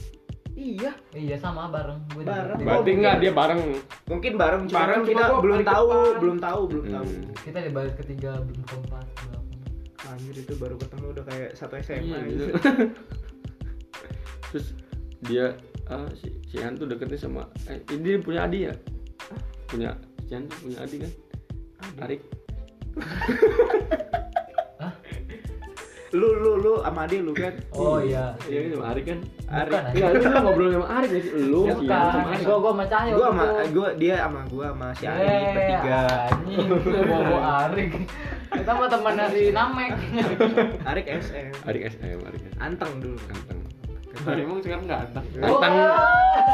[0.50, 1.96] Iya, Iya sama bareng.
[2.10, 2.34] Gua juga.
[2.34, 2.58] Bareng.
[2.60, 3.60] Berarti enggak dia bareng.
[4.04, 6.18] mungkin bareng cuma Bareng, kan cuma kita gua belum tahu, depan.
[6.18, 7.04] belum tahu, belum tahu.
[7.06, 7.32] Hmm.
[7.38, 9.06] Kita di baris ketiga belum keempat.
[9.22, 9.42] belum.
[10.08, 12.44] Anjir itu baru ketemu udah kayak satu SMA Iya, gitu.
[12.44, 12.52] gitu.
[14.50, 14.66] Terus
[15.20, 15.46] dia
[15.88, 18.74] ah, si si Han tuh deketnya sama eh, ini dia punya adik ya?
[19.66, 19.90] Punya
[20.24, 21.12] si Han tuh punya adik kan?
[21.98, 22.20] Arik.
[26.08, 27.52] Lu lu lu sama Ade lu kan.
[27.68, 28.32] Oh iya.
[28.48, 29.18] Iya kan sama Arik kan?
[29.44, 29.68] Arik.
[29.68, 31.32] Bukan, Enggak, lu lu ngobrol sama Arik gak sih?
[31.36, 32.28] Lu Ya, si Han sama.
[32.32, 32.44] Arik.
[32.48, 33.12] Gua gua sama Cahyo.
[33.12, 36.00] Gua sama gua dia sama gua sama si Ari Eh, bertiga.
[36.32, 36.66] Anjing,
[37.04, 37.90] bawa Arik.
[38.48, 39.90] Kita mah teman dari Namek.
[40.88, 41.48] Arik SM.
[41.68, 42.56] Arik SM, Arik SM.
[42.56, 43.20] Anteng dulu.
[43.28, 43.57] Anteng.
[44.26, 45.20] Emang sekarang enggak ada.
[45.22, 45.74] Anteng.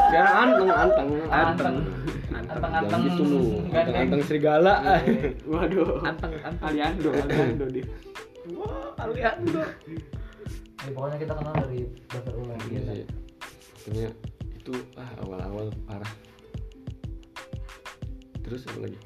[0.05, 1.09] Sekarang anteng, anteng.
[1.31, 1.77] Anteng.
[2.35, 2.61] Anteng.
[2.85, 3.41] Jangan gitu lu.
[3.41, 3.73] Gandeng.
[3.73, 4.73] Anteng-anteng serigala.
[5.49, 6.05] Waduh.
[6.05, 6.65] Anteng anteng.
[6.69, 7.85] Aliando, Aliando dia.
[8.53, 9.61] Wah, Aliando.
[10.85, 11.81] Ya, pokoknya kita kenal dari
[12.13, 12.91] dasar ulang Iya gitu.
[12.93, 13.07] sih.
[13.81, 14.09] Pokoknya
[14.53, 16.13] itu ah awal-awal parah.
[18.45, 18.97] Terus apa lagi?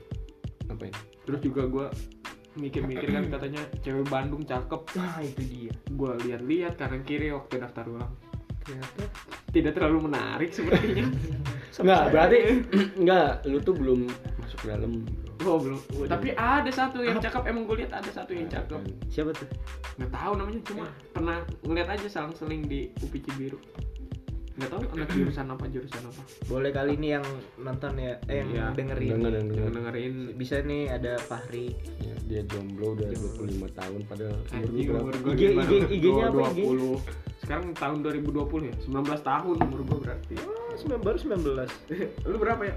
[0.68, 0.96] Ngapain?
[1.24, 1.88] Terus juga gua
[2.60, 4.82] mikir-mikir kan katanya cewek Bandung cakep.
[5.00, 5.74] Nah, itu dia.
[5.96, 8.12] Gua lihat-lihat kanan kiri waktu daftar ulang.
[8.62, 9.04] Ternyata
[9.50, 11.10] Tidak terlalu menarik sepertinya.
[11.82, 12.38] Enggak, berarti
[13.00, 14.04] enggak, lu tuh belum
[14.38, 15.08] masuk ke dalam.
[15.40, 15.80] Oh belum.
[16.06, 17.48] Tapi ada satu yang cakep.
[17.48, 18.84] Emang gue lihat ada satu yang cakep.
[19.08, 19.48] siapa tuh?
[19.96, 20.86] Nggak tahu namanya cuma
[21.16, 23.56] pernah ngeliat aja selang-seling di UPI Cibiru.
[24.60, 26.22] Nggak tahu anak jurusan apa jurusan apa.
[26.52, 27.24] Boleh kali ini yang
[27.56, 28.66] nonton ya, eh yang Iya.
[28.76, 29.10] dengerin.
[29.16, 29.72] Denger denger.
[29.72, 30.14] dengerin.
[30.36, 31.72] Bisa nih ada Fahri.
[32.04, 36.60] Ya, dia jomblo udah 25 tahun padahal umur IG IG IG-nya apa IG?
[37.50, 37.52] 20.
[37.52, 38.76] Sekarang tahun 2020 ya.
[38.78, 38.94] 19
[39.26, 40.36] tahun umur gue berarti.
[40.38, 41.66] Oh, sembilan- baru 19.
[42.30, 42.76] Lu berapa ya?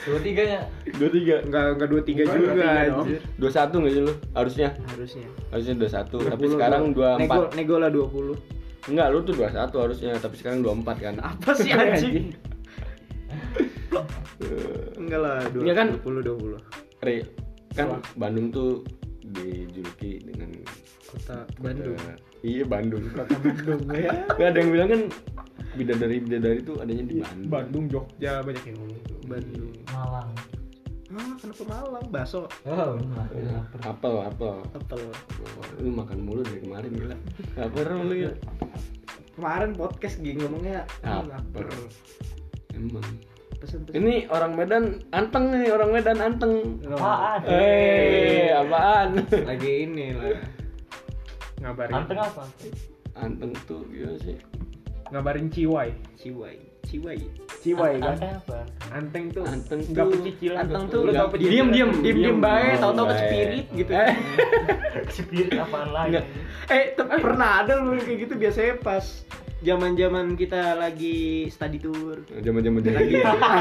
[0.00, 0.60] Dua tiganya.
[0.96, 1.44] 23.
[1.44, 3.04] Enggak enggak 23 Bukan, juga 23 dong.
[3.04, 3.20] anjir.
[3.36, 4.14] 21 enggak sih lu?
[4.32, 4.68] Harusnya.
[4.88, 5.26] Harusnya.
[5.50, 7.10] Harusnya 21, tapi 20 sekarang gua.
[7.14, 7.20] 24.
[7.20, 8.88] Nego, nego lah 20.
[8.88, 11.14] Enggak, lu tuh 21 harusnya, tapi sekarang 24 kan.
[11.20, 12.32] Apa sih anjing?
[14.96, 15.86] Enggak lah, 20, Iya kan?
[16.00, 16.56] 20 20.
[17.00, 17.16] Re,
[17.70, 18.84] kan Bandung tuh
[19.22, 20.48] dijuluki dengan
[21.06, 21.96] Kota kota- Bandung.
[22.40, 23.04] Iya, Bandung.
[23.12, 24.12] Kota Bandung ya.
[24.32, 25.02] Nggak ada yang bilang kan
[25.70, 27.48] bidadari bidadari itu adanya di Bandung.
[27.48, 29.18] Bandung, Jogja banyak yang ngomong tuh.
[29.28, 29.72] Bandung.
[29.92, 30.30] Malang.
[31.10, 32.04] Ah, kenapa Malang?
[32.08, 32.40] Bakso.
[32.64, 32.94] Oh.
[32.96, 33.80] Lapar.
[33.84, 34.54] Apel, apel.
[34.72, 35.00] Apel.
[35.58, 37.16] Wah, Lu makan mulu dari kemarin gila.
[37.58, 38.32] Lapar lu ya.
[39.34, 41.66] Kemarin podcast gini ngomongnya Ah, "Hmm, lapar.
[42.72, 43.04] Emang.
[43.60, 43.92] Pesen-pesen.
[43.92, 46.80] Ini orang Medan anteng nih, orang Medan anteng.
[46.80, 47.44] Apaan?
[47.44, 49.20] Eh, apaan?
[49.44, 50.40] lagi ini lah.
[51.60, 51.94] Ngabarin.
[51.94, 52.44] Anteng apa?
[53.14, 54.36] Anteng tuh gimana sih?
[55.10, 55.90] Ngabarin Ciwai.
[56.16, 56.56] Ciwai.
[56.82, 57.18] Ciwai.
[57.60, 58.14] Ciwai kan.
[58.14, 58.58] Anteng apa?
[58.90, 59.44] Anteng tuh.
[59.44, 60.58] Anteng nggak tuh- pecicilan.
[60.58, 61.00] Anteng tuh.
[61.00, 61.52] Lu tau nggak- pecicilan?
[61.52, 63.12] diem, diem, diem diem bae, Oh, tau-tau baik.
[63.12, 63.92] kecepirit gitu.
[63.92, 64.14] Eh,
[65.14, 66.08] Spirit apaan lagi?
[66.10, 66.24] Nggak.
[66.68, 69.04] Eh, tapi pernah ada lu kayak gitu biasanya pas
[69.60, 72.16] zaman-zaman kita lagi study tour.
[72.32, 73.14] Zaman-zaman Lagi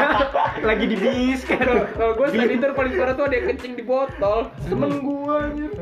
[0.70, 1.60] lagi di bis kan.
[1.89, 4.47] Kalau gue tadi itu paling parah tuh ada yang kencing di botol.
[4.64, 5.74] Temen gua anjir.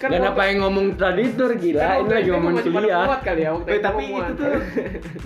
[0.00, 1.78] Kan Dan apa yang ngomong traditor gila?
[1.78, 3.20] kan Ini lagi ngomong kuliah.
[3.20, 4.24] kali ya waktu Eh, itu tapi muat.
[4.24, 4.52] itu tuh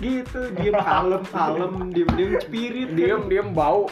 [0.03, 2.85] gitu, diem kalem kalem, diem diem spirit.
[2.85, 2.97] kan.
[2.99, 3.89] diem diem bau.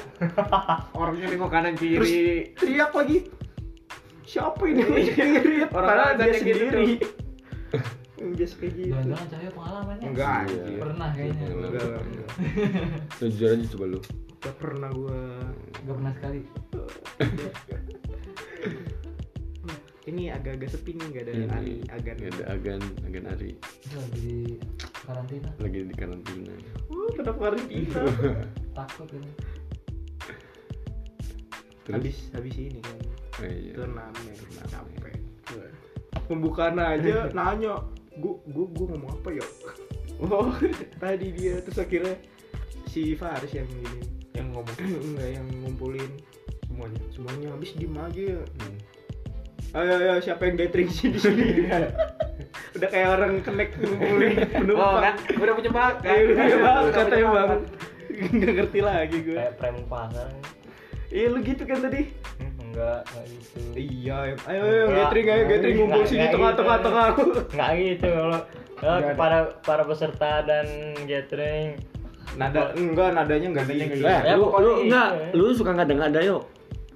[0.93, 2.53] Orangnya nengok kanan Terus kiri.
[2.53, 3.19] teriak lagi.
[4.25, 6.97] siapa ini sendiri Orang padahal dia gitu sendiri
[8.25, 10.07] biasa kayak gitu Jangan-jangan cahaya pengalamannya.
[10.09, 10.65] enggak Iya.
[10.79, 11.45] Pernah kayaknya.
[11.45, 12.01] enggak enggak
[13.13, 14.01] Lu jujur aja coba lu
[14.41, 15.21] Gak pernah gua
[15.77, 16.41] Enggak pernah sekali.
[20.03, 22.17] ini agak-agak sepi nih gak ada Ini Ali agan.
[22.19, 23.51] ada agan agan Ari.
[23.95, 24.35] Lagi di
[25.07, 25.51] karantina.
[25.59, 26.53] lagi di karantina.
[26.91, 28.01] Uh, kenapa karantina.
[28.79, 29.31] Takut ini.
[31.83, 31.95] terus?
[31.99, 32.99] Habis habis ini kan.
[33.39, 33.73] Oh, iya.
[33.75, 34.67] turnamen Turnamen.
[34.71, 35.15] capek.
[36.27, 37.83] Pembukaan aja nanya.
[38.19, 39.47] Gua gua gua ngomong apa ya?
[40.23, 40.55] Oh.
[41.03, 42.15] Tadi dia terus akhirnya
[42.87, 44.77] si Faris yang gini yang ngomong.
[44.79, 46.11] Enggak yang ngumpulin.
[46.63, 47.01] Semuanya.
[47.11, 48.23] Semuanya habis diem aja.
[48.39, 48.77] Ya Hmm.
[49.73, 51.45] Ayo ayo siapa yang gathering sih di sini?
[52.77, 55.01] Udah kayak orang connect ngumpulin oh penumpang.
[55.03, 56.01] kan udah punya bakat.
[56.03, 57.61] Kayak udah punya bakat, katanya bang.
[58.13, 60.29] Nggak ngerti lagi gue kayak prem pasar
[61.09, 62.09] iya lu gitu kan tadi?
[62.39, 63.57] Hmm, enggak enggak gitu.
[63.75, 64.97] Iya ayo ayo, ayo Enggak.
[64.99, 66.63] gathering ayo gathering ngumpul Enggak, sini enggak tengah gitu.
[66.83, 67.07] tengah.
[67.09, 67.09] Tengah
[67.47, 68.39] enggak gitu kalau
[68.73, 69.13] Enggak ada.
[69.15, 70.67] para para peserta dan
[71.03, 71.69] gathering.
[72.33, 75.27] Nada enggak nadanya enggak Nadanya gini Eh, Ya, lu, lu enggak, ya.
[75.33, 76.43] lu suka ngada-ngada yuk.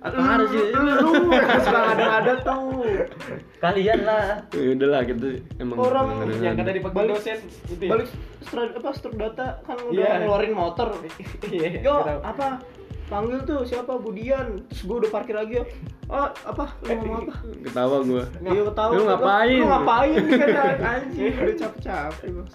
[0.07, 0.63] Aduh, Parah sih.
[0.71, 1.11] lu
[1.59, 2.87] suka ada-ada tuh
[3.57, 5.27] kalian lah Ya udahlah gitu
[5.57, 7.91] emang Orang yang kata dipakai Balik- dosen itu ya?
[7.91, 8.09] balik
[8.41, 10.11] strat apa strat data kan udah Iya.
[10.21, 10.89] ngeluarin motor
[11.47, 12.63] Iya, yo apa
[13.07, 15.65] panggil tuh siapa Budian terus gue udah parkir lagi yo
[16.07, 18.25] oh apa lu ngomong apa ketawa gua.
[18.41, 19.59] Iya ketawa Lu ngapain?
[19.59, 22.53] Lu ngapain kata anjing udah capek-capek bos.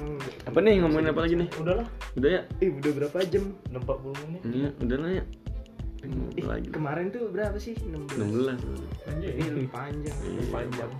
[0.00, 1.48] Hmm, Apa nih ngomongin apa lagi nih?
[1.54, 1.84] udahlah
[2.14, 2.42] Udah ya?
[2.58, 3.44] Ih udah berapa jam?
[3.68, 5.24] udah 40 menit Iya, udah lah ya.
[6.00, 6.68] Apa lagi?
[6.72, 7.76] kemarin tuh berapa sih?
[7.76, 8.16] 16.
[8.16, 8.56] 16.
[9.04, 9.30] Anjir.
[9.36, 10.16] Lebih panjang.
[10.18, 10.90] Iya, panjang.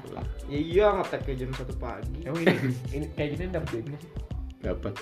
[0.46, 2.18] Ya iya ngetek ke jam 1 pagi.
[2.22, 2.56] emang ini,
[2.92, 4.10] ini kayak gini dapet duitnya sih
[4.60, 4.94] Dapat.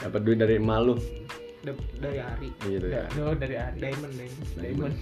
[0.00, 0.94] Dapat duit dari malu.
[1.60, 2.48] Dap- dari hari.
[2.62, 2.88] Iya, dari.
[2.88, 4.48] Udah, no, dari hari Diamond, diamond.
[4.56, 4.94] Diamond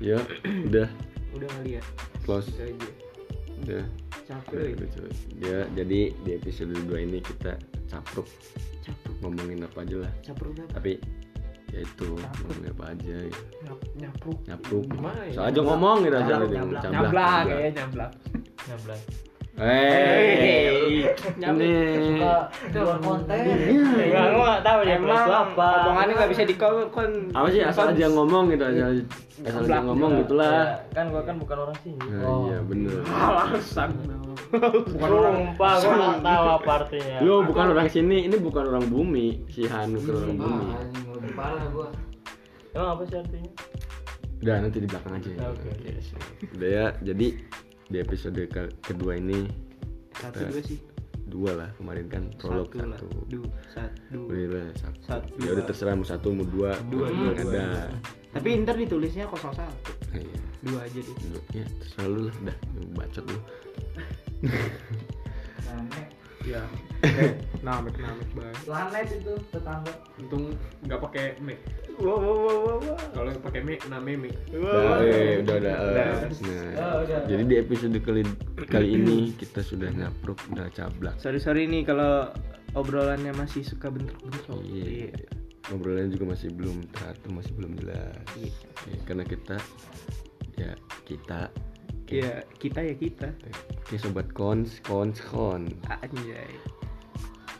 [0.00, 0.18] Ya,
[0.66, 0.88] udah
[1.30, 1.84] Udah ngeliat
[2.22, 2.48] close.
[2.48, 2.90] gitu aja.
[3.62, 3.84] Udah.
[4.22, 4.74] Capek.
[5.38, 8.26] Ya, jadi di episode 2 ini kita capruk
[8.80, 9.14] Capruk.
[9.20, 10.12] ngomongin apa aja lah.
[10.20, 10.70] Capruk berapa?
[10.72, 10.92] Tapi
[11.68, 13.16] ya itu ngomongin apa aja.
[13.62, 14.84] Nyap- nyapruk Nyapruk.
[14.88, 15.32] Gimana ya?
[15.32, 16.82] So aja ngomong gitu aja Nyablak, nyablak.
[16.90, 18.10] nyablak ya nyablak
[18.62, 19.00] nyablak
[19.52, 21.04] Hei,
[21.36, 21.60] Nyablak.
[21.92, 22.24] ini.
[22.72, 23.36] Luar konten.
[23.36, 25.68] enggak gua enggak tahu ya Emang apa.
[25.84, 26.88] omongannya nggak bisa dikon
[27.30, 27.60] apa sih?
[27.60, 29.80] Asal aja ngomong gitu aja asal aja Nyablak.
[29.84, 30.48] ngomong gitulah.
[30.48, 32.00] Ya, kan gua kan bukan orang sini.
[32.00, 32.48] Nah, Oh.
[32.48, 32.96] iya bener.
[33.04, 33.90] Alasan.
[34.88, 37.16] bukan orang Sumpah gua enggak tahu apa artinya.
[37.20, 39.26] Lu bukan orang sini ini bukan orang bumi.
[39.46, 40.64] Si Hanu bukan orang bumi.
[40.64, 40.80] Ah,
[41.34, 41.88] parah gua.
[42.72, 43.50] emang apa sih artinya?
[44.40, 45.90] Udah nanti di belakang aja Oke, oke.
[46.56, 47.26] udah ya jadi
[47.86, 49.46] di episode ke- kedua ini
[50.12, 50.78] Satu dua sih.
[51.24, 54.18] dua lah kemarin kan prolog Satu satu Du, satu.
[54.22, 54.98] Udah, udah, satu.
[55.02, 55.66] Satu, ya udah dua.
[55.66, 57.64] terserah mau satu mau dua Dua, dua, ada dua,
[58.30, 59.60] Tapi ntar ditulisnya 01.
[59.60, 59.72] Nah,
[60.14, 60.38] iya.
[60.62, 61.16] Dua aja deh.
[61.22, 61.40] Dua.
[61.52, 63.38] ya terserah lu lah dah Lu bacot lu.
[66.42, 66.58] Ya.
[67.62, 68.56] namek namek banget.
[68.64, 69.94] Planet itu tetangga.
[70.18, 70.50] untung
[70.82, 71.54] nggak pakai me
[72.00, 72.76] Wow wow wow wow.
[72.80, 72.96] wow.
[73.12, 75.74] kalau yang pakai me name me Udah, eh, udah, udah.
[75.76, 76.06] Udah.
[76.08, 77.20] Nah, Oh, udah.
[77.28, 78.22] jadi di episode kali
[78.70, 81.20] kali ini kita sudah nyapruk, udah cablak.
[81.20, 82.32] Sorry sorry nih kalau
[82.72, 84.60] obrolannya masih suka bentrok-bentrok.
[84.64, 85.12] Iya.
[85.70, 88.16] Ngobrolnya juga masih belum teratur, masih belum jelas.
[88.40, 88.52] Iya.
[88.88, 89.56] Ya, karena kita
[90.56, 90.70] ya
[91.04, 91.40] kita
[92.12, 93.28] Iya, kita ya kita.
[93.88, 95.72] Oke sobat kons, kons, kon.
[95.88, 96.71] Anjay.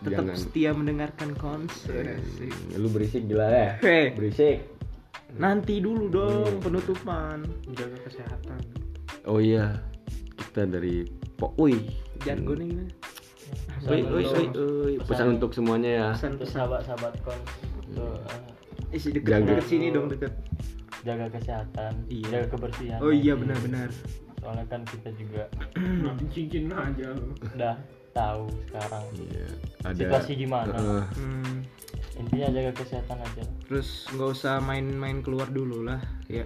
[0.03, 1.87] Tetap Jangan setia mendengarkan kons.
[1.87, 2.19] Hmm,
[2.75, 3.69] lu berisik gila ya.
[3.79, 4.67] Hei, Berisik.
[5.33, 7.47] nanti dulu dong penutupan.
[7.73, 8.59] Jaga kesehatan.
[9.25, 9.79] Oh iya,
[10.37, 11.87] kita dari Pokui.
[12.21, 12.93] Jargonnya gimana?
[13.85, 14.95] Oi, oi, oi, oi.
[15.01, 16.09] Pesan untuk semuanya ya.
[16.13, 16.55] Pesan pesan.
[16.61, 17.39] sahabat-sahabat kon
[17.93, 18.15] tuh,
[18.91, 19.55] eh, Isi deket, Jaga.
[19.55, 20.33] deket sini dong deket.
[21.03, 22.31] jaga kesehatan Iya.
[22.31, 23.91] jaga kebersihan Oh iya benar-benar.
[24.39, 25.51] soalnya kan kita juga
[26.31, 27.75] cincin aja lu udah
[28.13, 29.47] tahu sekarang Iya,
[29.85, 31.05] ada situasi gimana Heeh.
[31.17, 31.57] Hmm.
[32.21, 36.01] intinya jaga kesehatan aja Terus nggak usah main-main keluar dulu lah.
[36.29, 36.45] Ya.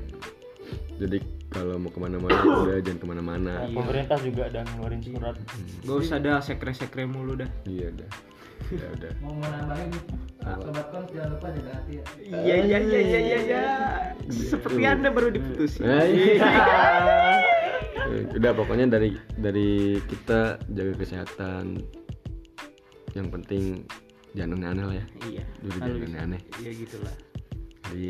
[0.97, 3.53] jadi kalau mau ke mana-mana udah jangan ke mana-mana.
[3.65, 5.37] Nah, pemerintah juga udah ngeluarin surat
[5.87, 7.49] Gak usah dah sekre-sekre mulu dah.
[7.65, 8.09] Iya udah.
[8.67, 9.13] Udah udah.
[9.23, 9.91] Mau menambahin
[10.43, 12.05] sobat kon jangan lupa jaga hati ya.
[12.19, 13.39] Iya iya iya iya iya.
[13.47, 13.65] iya.
[14.31, 15.87] Seperti anda baru diputusin.
[18.37, 21.81] Udah pokoknya dari dari kita jaga kesehatan.
[23.17, 23.65] Yang penting
[24.37, 25.07] jangan aneh-aneh lah ya.
[25.25, 25.45] Iya.
[25.65, 26.41] Jangan aneh-aneh.
[26.61, 27.17] Iya gitulah.
[27.91, 28.09] Jadi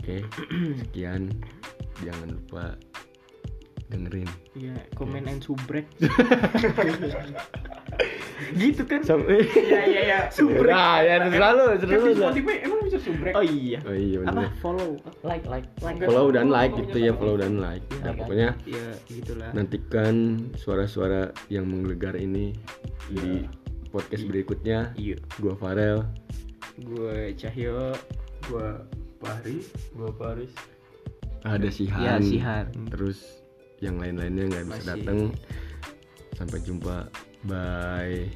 [0.00, 0.16] oke,
[0.86, 1.22] sekian.
[2.02, 2.74] Jangan lupa
[3.92, 4.28] dengerin.
[4.56, 5.84] Iya, komen and subrek.
[8.52, 9.00] gitu kan?
[9.04, 10.18] Sampai Iya iya iya.
[10.36, 10.72] Subrek.
[10.72, 13.32] nah ya selalu Kan selalu di Spotify emang bisa subrek.
[13.36, 13.78] oh iya.
[13.84, 14.28] Oh iya apa?
[14.32, 14.90] benar follow
[15.24, 15.68] like like.
[15.84, 17.84] Like follow dan like gitu ya follow dan like.
[18.00, 18.16] kan?
[18.16, 19.50] pokoknya ya gitulah.
[19.52, 22.56] nantikan suara-suara yang menggelegar ini
[23.12, 23.44] di
[23.92, 24.96] podcast berikutnya.
[24.96, 25.20] iya.
[25.36, 26.08] Gua Farel.
[26.80, 27.92] Gue Cahyo.
[28.48, 28.80] Gua
[29.22, 29.62] Fahri.
[29.94, 30.50] gua Paris
[31.42, 33.41] ada ya Sihan Sihan terus
[33.82, 35.34] yang lain-lainnya nggak bisa datang
[36.38, 37.10] sampai jumpa.
[37.42, 38.30] Bye.